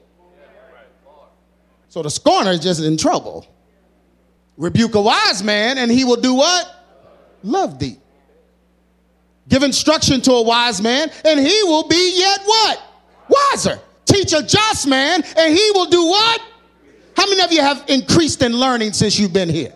So 1.89 2.01
the 2.01 2.09
scorner 2.09 2.51
is 2.51 2.59
just 2.59 2.81
in 2.81 2.97
trouble. 2.97 3.45
Rebuke 4.57 4.95
a 4.95 5.01
wise 5.01 5.43
man, 5.43 5.77
and 5.77 5.91
he 5.91 6.05
will 6.05 6.21
do 6.21 6.33
what? 6.33 6.67
Love 7.43 7.77
thee. 7.77 7.97
Give 9.49 9.63
instruction 9.63 10.21
to 10.21 10.31
a 10.33 10.41
wise 10.41 10.81
man, 10.81 11.11
and 11.25 11.39
he 11.39 11.63
will 11.63 11.87
be 11.87 12.17
yet 12.17 12.41
what? 12.45 12.81
Wiser. 13.29 13.79
Teach 14.05 14.33
a 14.33 14.43
just 14.43 14.87
man, 14.87 15.23
and 15.37 15.53
he 15.55 15.71
will 15.73 15.87
do 15.87 16.05
what? 16.05 16.41
How 17.15 17.27
many 17.27 17.41
of 17.41 17.51
you 17.51 17.61
have 17.61 17.83
increased 17.87 18.41
in 18.41 18.53
learning 18.53 18.93
since 18.93 19.19
you've 19.19 19.33
been 19.33 19.49
here? 19.49 19.73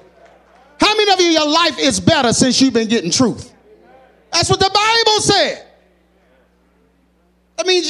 How 0.80 0.95
many 0.95 1.11
of 1.11 1.20
you, 1.20 1.28
your 1.28 1.47
life 1.47 1.78
is 1.80 1.99
better 1.99 2.34
since 2.34 2.61
you've 2.61 2.74
been 2.74 2.88
getting 2.88 3.11
truth? 3.11 3.53
That's 4.32 4.49
what 4.49 4.59
the 4.59 4.70
Bible 4.74 5.22
said. 5.22 5.65
I 7.59 7.63
mean, 7.63 7.84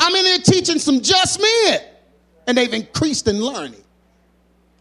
I'm 0.00 0.14
in 0.14 0.24
there 0.24 0.38
teaching 0.38 0.78
some 0.78 1.00
just 1.00 1.40
men, 1.40 1.80
and 2.46 2.58
they've 2.58 2.72
increased 2.72 3.28
in 3.28 3.40
learning. 3.40 3.82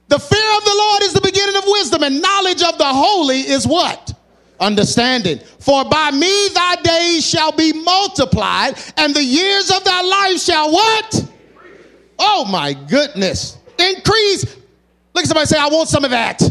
The 0.08 0.20
fear 0.20 0.58
of 0.58 0.64
the 0.64 0.76
Lord 0.76 1.04
is 1.04 1.14
the 1.14 1.22
beginning 1.22 1.56
of 1.56 1.64
wisdom, 1.68 2.04
and 2.04 2.22
knowledge 2.22 2.64
of 2.64 2.78
the 2.78 2.86
holy 2.86 3.39
is 3.41 3.68
what? 3.68 4.12
Understanding. 4.60 5.39
For 5.60 5.86
by 5.86 6.12
me 6.12 6.49
thy 6.54 6.76
days 6.84 7.28
shall 7.28 7.51
be 7.51 7.74
multiplied, 7.74 8.76
and 8.97 9.14
the 9.16 9.24
years 9.24 9.72
of 9.72 9.84
thy 9.84 10.01
life 10.01 10.39
shall 10.39 10.72
what? 10.72 11.30
Oh 12.20 12.45
my 12.45 12.74
goodness. 12.74 13.58
Increase. 13.78 14.45
Look 15.14 15.24
at 15.24 15.28
somebody 15.28 15.45
say, 15.45 15.58
I 15.58 15.68
want 15.68 15.89
some 15.89 16.06
of 16.06 16.12
that. 16.12 16.41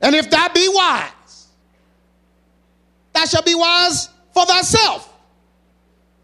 And 0.00 0.14
if 0.14 0.30
thou 0.30 0.48
be 0.54 0.68
wise, 0.68 1.48
thou 3.12 3.24
shalt 3.24 3.44
be 3.44 3.54
wise 3.54 4.08
for 4.32 4.46
thyself. 4.46 5.12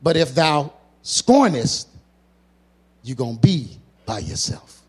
But 0.00 0.16
if 0.16 0.34
thou 0.34 0.72
scornest, 1.02 1.86
you're 3.02 3.16
going 3.16 3.34
to 3.34 3.40
be 3.40 3.78
by 4.06 4.20
yourself. 4.20 4.82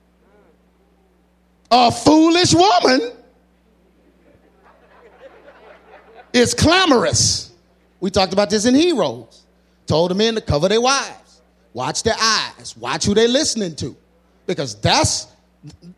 A 1.71 1.91
foolish 1.91 2.53
woman 2.53 3.11
is 6.35 6.53
clamorous. 6.53 7.51
We 8.01 8.11
talked 8.11 8.33
about 8.33 8.49
this 8.49 8.65
in 8.65 8.75
Heroes. 8.75 9.43
Told 9.87 10.11
the 10.11 10.15
men 10.15 10.35
to 10.35 10.41
cover 10.41 10.67
their 10.67 10.81
wives, 10.81 11.41
watch 11.73 12.03
their 12.03 12.15
eyes, 12.19 12.75
watch 12.75 13.05
who 13.05 13.13
they're 13.13 13.27
listening 13.27 13.75
to. 13.77 13.95
Because 14.47 14.75
that's 14.81 15.27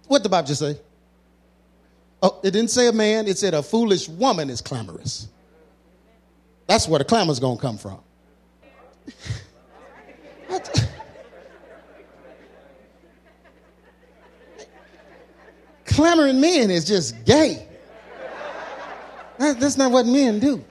what 0.07 0.23
the 0.23 0.29
Bible 0.29 0.47
just 0.47 0.59
say. 0.59 0.77
Oh, 2.21 2.39
it 2.43 2.51
didn't 2.51 2.69
say 2.69 2.88
a 2.88 2.91
man, 2.91 3.27
it 3.27 3.38
said 3.38 3.53
a 3.53 3.63
foolish 3.63 4.09
woman 4.09 4.49
is 4.49 4.61
clamorous. 4.61 5.27
That's 6.67 6.88
where 6.88 6.99
the 6.99 7.05
clamor's 7.05 7.39
gonna 7.39 7.59
come 7.59 7.77
from. 7.77 7.99
Clamoring 15.85 16.41
men 16.41 16.69
is 16.69 16.85
just 16.85 17.23
gay. 17.25 17.66
That, 19.39 19.59
that's 19.59 19.77
not 19.77 19.91
what 19.91 20.05
men 20.05 20.39
do. 20.39 20.63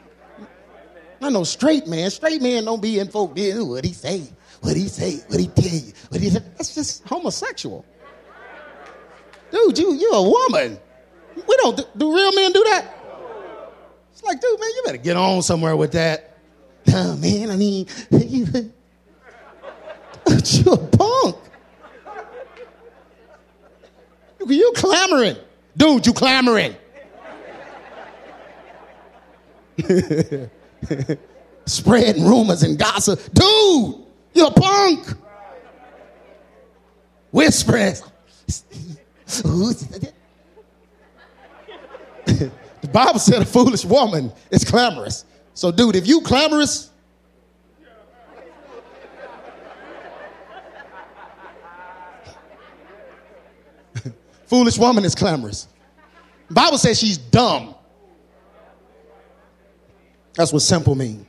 I 1.20 1.30
know 1.30 1.44
straight 1.44 1.86
man. 1.86 2.10
Straight 2.10 2.42
men 2.42 2.64
don't 2.64 2.82
be 2.82 2.98
in 2.98 3.08
folk. 3.08 3.30
What 3.30 3.84
he 3.84 3.92
say? 3.92 4.22
What 4.60 4.76
he 4.76 4.88
say? 4.88 5.16
What 5.28 5.40
he 5.40 5.46
tell 5.46 5.72
you? 5.72 5.92
What 6.08 6.20
he 6.20 6.30
say? 6.30 6.40
That's 6.56 6.74
just 6.74 7.06
homosexual. 7.06 7.84
Dude, 9.50 9.78
you 9.78 9.94
you're 9.94 10.14
a 10.14 10.22
woman. 10.22 10.78
We 11.36 11.56
don't 11.58 11.76
do, 11.76 11.84
do 11.96 12.14
real 12.14 12.32
men 12.32 12.52
do 12.52 12.64
that? 12.64 12.92
It's 14.12 14.22
like, 14.22 14.40
dude, 14.40 14.58
man, 14.58 14.70
you 14.70 14.82
better 14.86 14.98
get 14.98 15.16
on 15.16 15.42
somewhere 15.42 15.76
with 15.76 15.92
that. 15.92 16.38
Oh, 16.88 17.16
man, 17.16 17.50
I 17.50 17.56
mean, 17.56 17.86
you, 18.10 18.46
you 20.44 20.72
a 20.72 20.76
punk. 20.78 21.36
You 24.48 24.72
clamoring. 24.74 25.36
Dude, 25.76 26.06
you 26.06 26.12
clamoring. 26.12 26.76
Spreading 31.66 32.24
rumors 32.24 32.62
and 32.62 32.78
gossip. 32.78 33.20
Dude, 33.32 33.96
you're 34.34 34.48
a 34.48 34.50
punk. 34.50 35.08
Whispering. 37.30 37.96
the 42.26 42.50
Bible 42.92 43.18
said 43.18 43.42
a 43.42 43.44
foolish 43.44 43.84
woman 43.84 44.32
is 44.50 44.64
clamorous. 44.64 45.24
So, 45.54 45.72
dude, 45.72 45.96
if 45.96 46.06
you 46.06 46.20
clamorous, 46.20 46.90
foolish 54.46 54.78
woman 54.78 55.04
is 55.04 55.14
clamorous. 55.14 55.68
Bible 56.50 56.78
says 56.78 56.98
she's 56.98 57.18
dumb. 57.18 57.75
That's 60.36 60.52
what 60.52 60.62
simple 60.62 60.94
means. 60.94 61.26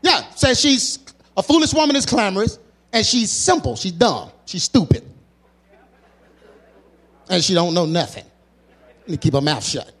Yeah, 0.00 0.30
says 0.30 0.60
she's 0.60 0.98
a 1.36 1.42
foolish 1.42 1.74
woman 1.74 1.96
is 1.96 2.06
clamorous, 2.06 2.58
and 2.92 3.04
she's 3.04 3.30
simple. 3.30 3.76
She's 3.76 3.92
dumb. 3.92 4.30
She's 4.46 4.62
stupid. 4.62 5.04
And 7.28 7.44
she 7.44 7.52
don't 7.52 7.74
know 7.74 7.84
nothing. 7.84 8.24
You 9.06 9.18
keep 9.18 9.34
her 9.34 9.40
mouth 9.40 9.64
shut. 9.64 9.92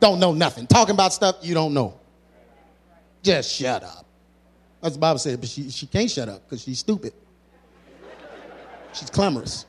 Don't 0.00 0.20
know 0.20 0.32
nothing. 0.32 0.66
Talking 0.66 0.94
about 0.94 1.12
stuff 1.12 1.36
you 1.40 1.54
don't 1.54 1.72
know. 1.72 1.98
Just 3.22 3.54
shut 3.54 3.82
up. 3.82 4.06
That's 4.80 4.94
the 4.94 5.00
Bible 5.00 5.18
said. 5.18 5.40
but 5.40 5.48
she, 5.48 5.70
she 5.70 5.86
can't 5.86 6.10
shut 6.10 6.28
up 6.28 6.44
because 6.44 6.62
she's 6.62 6.78
stupid. 6.78 7.12
She's 8.92 9.10
clamorous. 9.10 9.66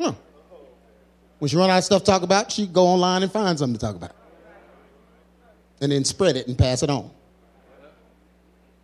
Huh. 0.00 0.12
When 1.38 1.48
she 1.48 1.56
run 1.56 1.70
out 1.70 1.78
of 1.78 1.84
stuff 1.84 2.02
to 2.02 2.06
talk 2.10 2.22
about, 2.22 2.50
she 2.50 2.66
go 2.66 2.86
online 2.86 3.22
and 3.22 3.30
find 3.30 3.58
something 3.58 3.78
to 3.78 3.86
talk 3.86 3.96
about. 3.96 4.14
And 5.80 5.92
then 5.92 6.04
spread 6.04 6.36
it 6.36 6.46
and 6.46 6.56
pass 6.56 6.82
it 6.82 6.90
on. 6.90 7.10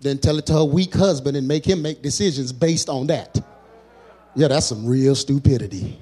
Then 0.00 0.18
tell 0.18 0.38
it 0.38 0.46
to 0.46 0.54
her 0.54 0.64
weak 0.64 0.94
husband 0.94 1.36
and 1.36 1.46
make 1.46 1.64
him 1.64 1.82
make 1.82 2.02
decisions 2.02 2.52
based 2.52 2.88
on 2.88 3.06
that. 3.08 3.38
Yeah, 4.34 4.48
that's 4.48 4.66
some 4.66 4.86
real 4.86 5.14
stupidity. 5.14 5.98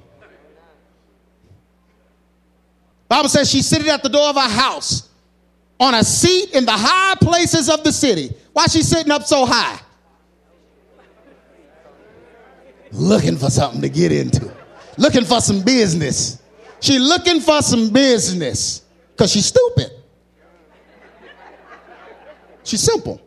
Bible 3.07 3.29
says 3.29 3.49
she's 3.49 3.65
sitting 3.65 3.89
at 3.89 4.03
the 4.03 4.09
door 4.09 4.29
of 4.29 4.35
her 4.35 4.49
house 4.49 5.09
on 5.79 5.95
a 5.95 6.03
seat 6.03 6.53
in 6.53 6.65
the 6.65 6.71
high 6.71 7.15
places 7.15 7.69
of 7.69 7.83
the 7.83 7.91
city. 7.91 8.31
Why 8.53 8.67
she 8.67 8.83
sitting 8.83 9.11
up 9.11 9.23
so 9.23 9.45
high? 9.45 9.79
Looking 12.91 13.37
for 13.37 13.49
something 13.49 13.81
to 13.81 13.89
get 13.89 14.11
into. 14.11 14.51
Looking 14.97 15.25
for 15.25 15.41
some 15.41 15.63
business. 15.63 16.41
She 16.81 16.99
looking 16.99 17.39
for 17.39 17.61
some 17.61 17.89
business 17.89 18.83
because 19.11 19.31
she's 19.31 19.45
stupid. 19.45 19.91
She's 22.69 22.83
simple. 22.83 23.19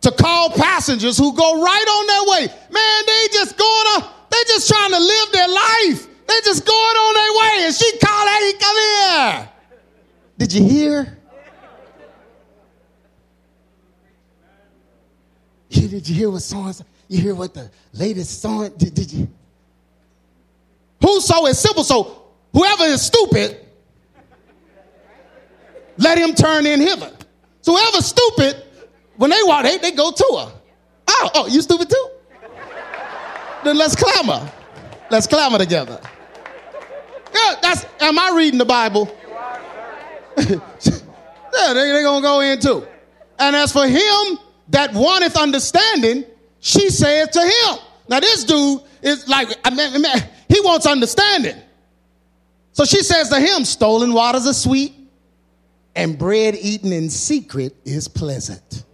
To 0.00 0.10
call 0.10 0.50
passengers 0.50 1.16
who 1.16 1.32
go 1.36 1.62
right 1.62 1.84
on 1.86 2.06
their 2.08 2.32
way. 2.32 2.52
Man, 2.72 3.04
they 3.06 3.28
just 3.32 3.56
going 3.56 3.68
on, 3.68 4.10
they 4.28 4.38
just 4.48 4.68
trying 4.68 4.90
to 4.90 4.98
live 4.98 5.32
their 5.32 5.48
life. 5.48 6.08
They 6.26 6.34
just 6.44 6.66
going 6.66 6.96
on 6.96 7.14
their 7.14 7.32
way. 7.40 7.66
And 7.66 7.74
she 7.74 7.98
called, 7.98 8.28
hey, 8.28 8.52
come 8.58 8.76
here. 8.76 9.48
Did 10.36 10.52
you 10.52 10.64
hear? 10.64 11.18
Did 15.70 16.08
you 16.08 16.14
hear 16.16 16.30
what 16.30 16.42
song? 16.42 16.74
You 17.06 17.20
hear 17.20 17.36
what 17.36 17.54
the 17.54 17.70
latest 17.92 18.42
song? 18.42 18.68
Did, 18.76 18.94
did 18.94 19.12
you? 19.12 19.28
Whoso 21.00 21.46
is 21.46 21.56
simple, 21.56 21.84
so 21.84 22.24
whoever 22.52 22.82
is 22.84 23.00
stupid, 23.00 23.60
let 25.98 26.18
him 26.18 26.34
turn 26.34 26.66
in 26.66 26.80
hither. 26.80 27.12
So 27.64 27.74
whoever's 27.74 28.04
stupid, 28.04 28.62
when 29.16 29.30
they 29.30 29.38
walk, 29.44 29.62
they, 29.62 29.78
they 29.78 29.92
go 29.92 30.10
to 30.10 30.36
her. 30.38 30.52
Oh, 31.08 31.30
oh, 31.34 31.46
you 31.46 31.62
stupid 31.62 31.88
too? 31.88 32.08
then 33.64 33.78
let's 33.78 33.96
clamor. 33.96 34.46
Let's 35.10 35.26
clamor 35.26 35.56
together. 35.56 35.98
Yeah, 37.32 37.54
that's 37.62 37.86
am 38.00 38.18
I 38.18 38.34
reading 38.36 38.58
the 38.58 38.66
Bible? 38.66 39.16
yeah, 40.36 40.44
they, 41.72 41.90
they 41.90 42.02
gonna 42.02 42.20
go 42.20 42.40
in 42.40 42.60
too. 42.60 42.86
And 43.38 43.56
as 43.56 43.72
for 43.72 43.86
him 43.86 44.38
that 44.68 44.92
wanteth 44.92 45.34
understanding, 45.34 46.26
she 46.60 46.90
saith 46.90 47.30
to 47.30 47.40
him. 47.40 47.78
Now 48.10 48.20
this 48.20 48.44
dude 48.44 48.82
is 49.00 49.26
like, 49.26 49.48
I 49.64 49.70
mean, 49.70 50.04
he 50.50 50.60
wants 50.60 50.84
understanding. 50.84 51.56
So 52.72 52.84
she 52.84 53.02
says 53.02 53.30
to 53.30 53.40
him, 53.40 53.64
stolen 53.64 54.12
waters 54.12 54.46
are 54.46 54.52
sweet, 54.52 54.92
and 55.96 56.18
bread 56.18 56.56
eaten 56.60 56.92
in 56.92 57.10
secret 57.10 57.74
is 57.84 58.08
pleasant. 58.08 58.84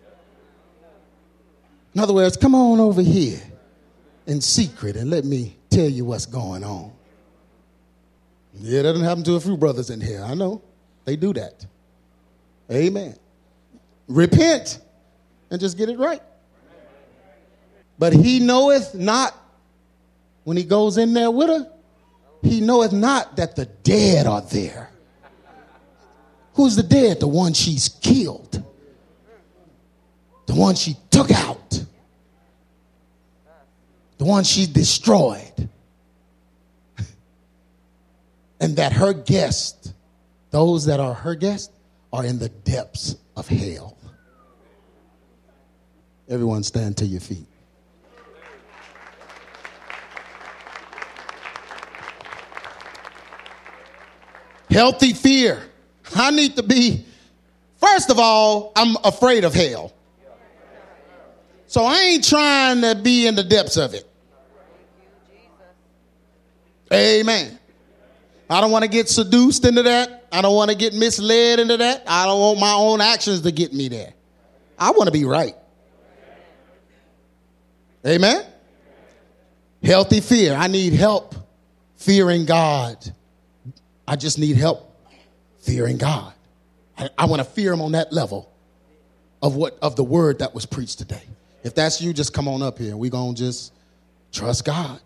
In 1.95 2.01
other 2.01 2.13
words, 2.15 2.37
come 2.37 2.55
on 2.55 2.79
over 2.79 3.03
here 3.03 3.41
in 4.27 4.41
secret 4.41 4.97
and 4.97 5.11
let 5.11 5.25
me 5.25 5.57
tell 5.71 5.89
you 5.89 6.05
what's 6.05 6.27
going 6.27 6.63
on. 6.63 6.93
Yeah, 8.55 8.83
that 8.83 8.93
doesn't 8.93 9.05
happen 9.05 9.25
to 9.25 9.35
a 9.35 9.41
few 9.41 9.57
brothers 9.57 9.91
in 9.91 10.01
here. 10.01 10.23
I 10.23 10.35
know. 10.35 10.63
They 11.05 11.17
do 11.17 11.33
that. 11.33 11.65
Amen. 12.71 13.17
Repent 14.07 14.81
and 15.51 15.61
just 15.61 15.77
get 15.79 15.89
it 15.89 15.99
right. 15.99 16.23
But 17.99 18.13
he 18.13 18.41
knoweth 18.41 18.95
not, 18.95 19.35
when 20.45 20.57
he 20.57 20.65
goes 20.65 20.97
in 20.97 21.13
there 21.13 21.31
with 21.31 21.49
her, 21.49 21.71
he 22.43 22.61
knoweth 22.61 22.93
not 22.93 23.37
that 23.37 23.57
the 23.57 23.67
dead 23.67 24.27
are 24.27 24.41
there. 24.41 24.91
Who's 26.61 26.77
the 26.77 26.83
dead? 26.83 27.21
The 27.21 27.27
one 27.27 27.55
she's 27.55 27.89
killed, 27.89 28.63
the 30.45 30.55
one 30.55 30.75
she 30.75 30.95
took 31.11 31.31
out, 31.31 31.83
the 34.19 34.27
one 34.27 34.45
she 34.45 34.67
destroyed. 34.67 35.71
and 38.61 38.77
that 38.77 38.93
her 38.93 39.15
guests, 39.15 39.95
those 40.51 40.85
that 40.85 41.01
are 41.01 41.15
her 41.15 41.35
guests, 41.35 41.73
are 42.13 42.27
in 42.27 42.39
the 42.39 42.51
depths 42.51 43.17
of 43.39 43.49
hell. 43.49 43.97
Everyone 46.29 46.63
stand 46.63 46.99
to 46.99 47.07
your 47.07 47.21
feet. 47.21 47.47
Healthy 54.69 55.15
fear. 55.15 55.70
I 56.15 56.31
need 56.31 56.57
to 56.57 56.63
be, 56.63 57.05
first 57.79 58.11
of 58.11 58.19
all, 58.19 58.73
I'm 58.77 58.97
afraid 59.05 59.45
of 59.45 59.55
hell. 59.55 59.93
So 61.67 61.85
I 61.85 61.99
ain't 61.99 62.25
trying 62.27 62.81
to 62.83 62.97
be 62.97 63.27
in 63.27 63.37
the 63.37 63.45
depths 63.45 63.77
of 63.77 63.95
it. 63.95 64.07
Amen. 66.93 67.59
I 68.49 68.61
don't 68.61 68.73
want 68.73 68.83
to 68.83 68.91
get 68.91 69.09
seduced 69.09 69.65
into 69.65 69.85
that. 69.85 70.27
I 70.33 70.43
don't 70.43 70.57
want 70.57 70.73
to 70.73 70.77
get 70.77 70.95
misled 70.95 71.61
into 71.61 71.77
that. 71.77 72.03
I 72.09 72.27
don't 72.27 72.41
want 72.41 72.59
my 72.59 72.73
own 72.73 73.01
actions 73.01 73.43
to 73.43 73.53
get 73.53 73.73
me 73.73 73.89
there. 73.89 74.13
I 74.77 74.91
want 74.91 75.07
to 75.07 75.13
be 75.13 75.25
right. 75.25 75.55
Amen. 78.05 78.45
Healthy 79.83 80.21
fear. 80.21 80.55
I 80.55 80.67
need 80.67 80.95
help 80.95 81.35
fearing 81.95 82.47
God. 82.47 82.97
I 84.09 84.17
just 84.17 84.39
need 84.39 84.57
help 84.57 84.90
fearing 85.61 85.99
God. 85.99 86.33
I, 86.99 87.09
I 87.17 87.27
want 87.27 87.41
to 87.41 87.45
fear 87.45 87.73
him 87.73 87.81
on 87.81 87.93
that 87.93 88.13
level 88.13 88.51
of 89.43 89.57
what 89.57 89.79
of 89.81 89.97
the 89.97 90.05
word 90.05 90.41
that 90.41 90.55
was 90.55 90.67
preached 90.67 90.99
today. 90.99 91.23
If 91.63 91.75
that's 91.75 92.01
you, 92.01 92.13
just 92.13 92.33
come 92.33 92.49
on 92.49 92.63
up 92.63 92.79
here. 92.79 92.97
We're 92.97 93.11
gonna 93.11 93.35
just 93.35 93.73
trust 94.33 94.65
God. 94.65 95.01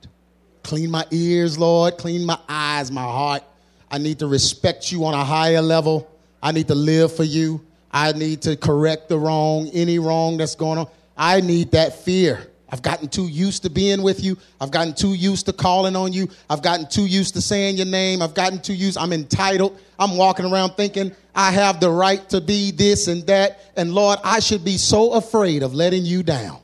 Clean 0.62 0.90
my 0.90 1.04
ears, 1.10 1.58
Lord. 1.58 1.98
Clean 1.98 2.24
my 2.24 2.38
eyes, 2.48 2.90
my 2.90 3.02
heart. 3.02 3.42
I 3.90 3.98
need 3.98 4.20
to 4.20 4.26
respect 4.26 4.90
you 4.90 5.04
on 5.04 5.14
a 5.14 5.24
higher 5.24 5.62
level. 5.62 6.10
I 6.42 6.52
need 6.52 6.68
to 6.68 6.74
live 6.74 7.14
for 7.14 7.24
you. 7.24 7.64
I 7.92 8.12
need 8.12 8.42
to 8.42 8.56
correct 8.56 9.08
the 9.08 9.18
wrong, 9.18 9.68
any 9.72 9.98
wrong 9.98 10.36
that's 10.36 10.56
going 10.56 10.78
on. 10.78 10.88
I 11.16 11.40
need 11.40 11.72
that 11.72 11.94
fear. 12.00 12.48
I've 12.68 12.82
gotten 12.82 13.08
too 13.08 13.28
used 13.28 13.62
to 13.62 13.70
being 13.70 14.02
with 14.02 14.24
you. 14.24 14.36
I've 14.60 14.72
gotten 14.72 14.94
too 14.94 15.14
used 15.14 15.46
to 15.46 15.52
calling 15.52 15.94
on 15.94 16.12
you. 16.12 16.28
I've 16.50 16.62
gotten 16.62 16.88
too 16.88 17.06
used 17.06 17.34
to 17.34 17.40
saying 17.40 17.76
your 17.76 17.86
name. 17.86 18.20
I've 18.20 18.34
gotten 18.34 18.60
too 18.60 18.74
used. 18.74 18.98
I'm 18.98 19.12
entitled. 19.12 19.78
I'm 19.98 20.16
walking 20.16 20.50
around 20.50 20.70
thinking 20.70 21.14
I 21.34 21.50
have 21.50 21.80
the 21.80 21.90
right 21.90 22.26
to 22.30 22.40
be 22.40 22.70
this 22.70 23.08
and 23.08 23.26
that. 23.26 23.60
And 23.76 23.92
Lord, 23.92 24.18
I 24.24 24.40
should 24.40 24.64
be 24.64 24.76
so 24.76 25.12
afraid 25.12 25.62
of 25.62 25.74
letting 25.74 26.04
you 26.04 26.22
down 26.22 26.60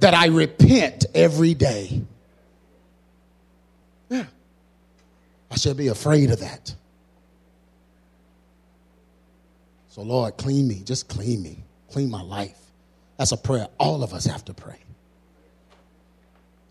that 0.00 0.14
I 0.14 0.26
repent 0.26 1.06
every 1.14 1.54
day. 1.54 2.02
Yeah. 4.08 4.24
I 5.50 5.56
should 5.56 5.76
be 5.76 5.88
afraid 5.88 6.30
of 6.30 6.40
that. 6.40 6.74
So, 9.88 10.02
Lord, 10.02 10.36
clean 10.36 10.68
me. 10.68 10.82
Just 10.84 11.08
clean 11.08 11.42
me. 11.42 11.64
Clean 11.90 12.08
my 12.08 12.22
life. 12.22 12.58
That's 13.16 13.32
a 13.32 13.36
prayer 13.36 13.66
all 13.78 14.04
of 14.04 14.14
us 14.14 14.24
have 14.26 14.44
to 14.44 14.54
pray. 14.54 14.78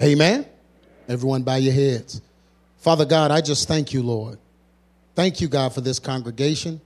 Amen. 0.02 0.46
Everyone, 1.10 1.44
bow 1.44 1.56
your 1.56 1.74
heads. 1.74 2.22
Father 2.78 3.06
God, 3.06 3.32
I 3.32 3.42
just 3.42 3.68
thank 3.68 3.92
you, 3.92 4.04
Lord. 4.04 4.38
Thank 5.18 5.42
you, 5.42 5.48
God, 5.48 5.74
for 5.74 5.82
this 5.82 5.98
congregation. 5.98 6.80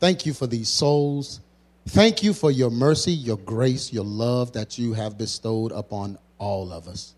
Thank 0.00 0.26
you 0.26 0.34
for 0.34 0.48
these 0.48 0.68
souls. 0.68 1.38
Thank 1.86 2.20
you 2.20 2.34
for 2.34 2.50
your 2.50 2.68
mercy, 2.68 3.12
your 3.12 3.36
grace, 3.36 3.92
your 3.92 4.02
love 4.02 4.54
that 4.54 4.76
you 4.76 4.94
have 4.94 5.16
bestowed 5.16 5.70
upon 5.70 6.18
all 6.38 6.72
of 6.72 6.88
us. 6.88 7.14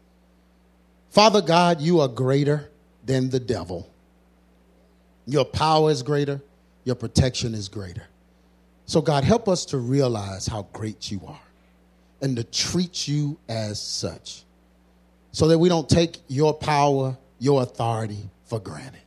Father 1.08 1.40
God, 1.40 1.80
you 1.80 2.00
are 2.00 2.08
greater 2.08 2.68
than 3.06 3.30
the 3.30 3.40
devil. 3.40 3.90
Your 5.24 5.46
power 5.46 5.90
is 5.90 6.02
greater, 6.02 6.38
your 6.84 6.96
protection 6.96 7.54
is 7.54 7.70
greater. 7.70 8.04
So, 8.84 9.00
God, 9.00 9.24
help 9.24 9.48
us 9.48 9.64
to 9.64 9.78
realize 9.78 10.46
how 10.46 10.68
great 10.74 11.10
you 11.10 11.22
are 11.26 11.40
and 12.20 12.36
to 12.36 12.44
treat 12.44 13.08
you 13.08 13.38
as 13.48 13.80
such 13.80 14.42
so 15.32 15.48
that 15.48 15.58
we 15.58 15.70
don't 15.70 15.88
take 15.88 16.18
your 16.28 16.52
power, 16.52 17.16
your 17.38 17.62
authority 17.62 18.28
for 18.44 18.60
granted, 18.60 19.00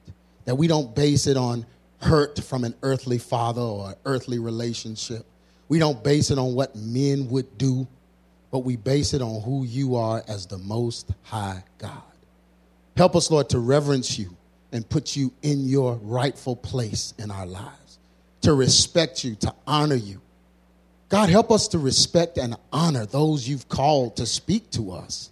that 0.46 0.56
we 0.56 0.68
don't 0.68 0.96
base 0.96 1.28
it 1.28 1.38
on 1.38 1.66
hurt 2.02 2.44
from 2.44 2.64
an 2.64 2.74
earthly 2.82 3.18
father 3.18 3.62
or 3.62 3.96
earthly 4.06 4.40
relationship. 4.40 5.26
We 5.70 5.80
don't 5.80 6.04
base 6.04 6.32
it 6.32 6.38
on 6.38 6.56
what 6.56 6.76
men 6.76 7.30
would 7.30 7.58
do, 7.58 7.88
but 8.52 8.60
we 8.60 8.76
base 8.76 9.14
it 9.14 9.22
on 9.22 9.42
who 9.42 9.64
you 9.64 9.96
are 9.96 10.24
as 10.28 10.46
the 10.48 10.58
most 10.58 11.12
high 11.24 11.64
God. 11.78 12.02
Help 12.98 13.16
us, 13.16 13.32
Lord, 13.32 13.50
to 13.50 13.60
reverence 13.60 14.20
you 14.20 14.36
and 14.72 14.88
put 14.88 15.16
you 15.16 15.32
in 15.42 15.66
your 15.66 15.96
rightful 15.96 16.56
place 16.56 17.14
in 17.18 17.32
our 17.32 17.46
lives, 17.46 18.00
to 18.42 18.54
respect 18.54 19.24
you, 19.24 19.36
to 19.36 19.54
honor 19.68 19.96
you. 19.96 20.22
God, 21.10 21.30
help 21.30 21.52
us 21.52 21.68
to 21.70 21.80
respect 21.80 22.38
and 22.38 22.56
honor 22.72 23.06
those 23.06 23.48
you've 23.48 23.68
called 23.68 24.16
to 24.18 24.26
speak 24.26 24.70
to 24.72 24.92
us. 24.92 25.30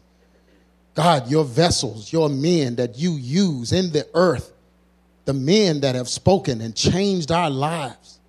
God, 0.94 1.30
your 1.30 1.46
vessels, 1.46 2.12
your 2.12 2.28
men 2.28 2.76
that 2.76 2.98
you 2.98 3.14
use 3.14 3.72
in 3.72 3.92
the 3.92 4.06
earth, 4.14 4.52
the 5.30 5.34
men 5.36 5.82
that 5.82 5.94
have 5.94 6.10
spoken 6.10 6.60
and 6.60 6.76
changed 6.76 7.32
our 7.32 7.52
lives, 7.52 8.20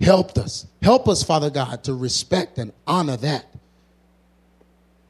helped 0.00 0.38
us. 0.38 0.66
Help 0.80 1.06
us, 1.06 1.22
Father 1.22 1.50
God, 1.50 1.84
to 1.84 1.92
respect 1.92 2.56
and 2.56 2.72
honor 2.86 3.18
that. 3.18 3.44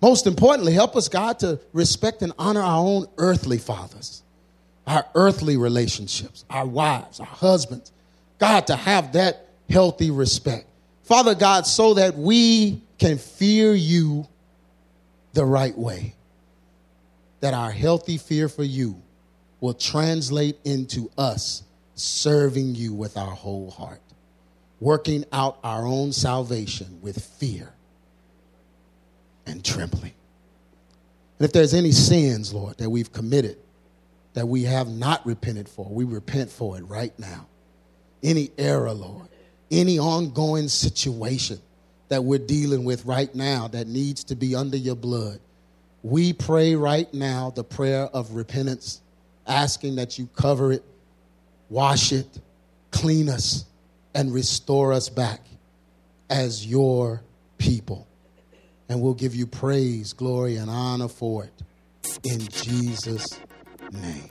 Most 0.03 0.27
importantly, 0.27 0.73
help 0.73 0.97
us, 0.97 1.09
God, 1.09 1.39
to 1.39 1.61
respect 1.73 2.23
and 2.23 2.33
honor 2.37 2.63
our 2.63 2.85
own 2.85 3.07
earthly 3.17 3.59
fathers, 3.59 4.25
our 4.89 5.07
earthly 5.15 5.57
relationships, 5.57 6.45
our 6.51 6.67
wives, 6.67 7.21
our 7.21 7.27
husbands. 7.27 7.93
God, 8.41 8.67
to 8.67 8.75
have 8.75 9.13
that 9.13 9.51
healthy 9.71 10.11
respect. 10.11 10.67
Father 11.05 11.37
God, 11.37 11.65
so 11.65 11.95
that 11.95 12.19
we 12.19 12.83
can 12.99 13.19
fear 13.19 13.73
you 13.73 14.27
the 15.33 15.45
right 15.45 15.79
way. 15.79 16.17
That 17.39 17.55
our 17.55 17.71
healthy 17.71 18.19
fear 18.19 18.49
for 18.49 18.65
you 18.65 19.01
will 19.65 19.73
translate 19.73 20.59
into 20.65 21.11
us 21.17 21.63
serving 21.95 22.75
you 22.75 22.93
with 22.93 23.17
our 23.17 23.31
whole 23.31 23.71
heart, 23.71 24.03
working 24.79 25.25
out 25.33 25.59
our 25.65 25.87
own 25.87 26.13
salvation 26.13 26.99
with 27.01 27.19
fear 27.25 27.73
and 29.47 29.65
trembling. 29.65 30.13
And 31.39 31.47
if 31.47 31.53
there's 31.53 31.73
any 31.73 31.93
sins, 31.93 32.53
Lord, 32.53 32.77
that 32.77 32.91
we've 32.91 33.11
committed 33.11 33.57
that 34.35 34.47
we 34.47 34.65
have 34.65 34.89
not 34.89 35.25
repented 35.25 35.67
for, 35.67 35.89
we 35.89 36.05
repent 36.05 36.51
for 36.51 36.77
it 36.77 36.83
right 36.83 37.19
now. 37.19 37.47
Any 38.23 38.51
error, 38.59 38.93
Lord, 38.93 39.29
any 39.71 39.99
ongoing 39.99 40.69
situation 40.69 41.59
that 42.09 42.23
we're 42.23 42.39
dealing 42.39 42.85
with 42.85 43.07
right 43.07 43.35
now 43.35 43.69
that 43.69 43.87
needs 43.87 44.25
to 44.25 44.37
be 44.37 44.55
under 44.55 44.77
your 44.77 44.97
blood, 44.97 45.41
we 46.03 46.35
pray 46.35 46.75
right 46.75 47.13
now 47.15 47.49
the 47.49 47.65
prayer 47.65 48.11
of 48.13 48.33
repentance, 48.33 49.01
asking 49.47 49.97
that 49.97 50.19
you 50.19 50.27
cover 50.35 50.73
it, 50.73 50.85
wash 51.69 52.13
it, 52.13 52.41
clean 52.91 53.29
us, 53.29 53.65
and 54.15 54.33
restore 54.33 54.93
us 54.93 55.09
back 55.09 55.41
as 56.31 56.67
your 56.67 57.23
people. 57.59 58.07
And 58.89 59.01
we'll 59.01 59.15
give 59.15 59.35
you 59.35 59.47
praise, 59.47 60.13
glory, 60.13 60.57
and 60.57 60.71
honor 60.71 61.09
for 61.09 61.45
it. 61.45 61.63
In 62.23 62.41
Jesus' 62.49 63.41
name. 63.91 64.31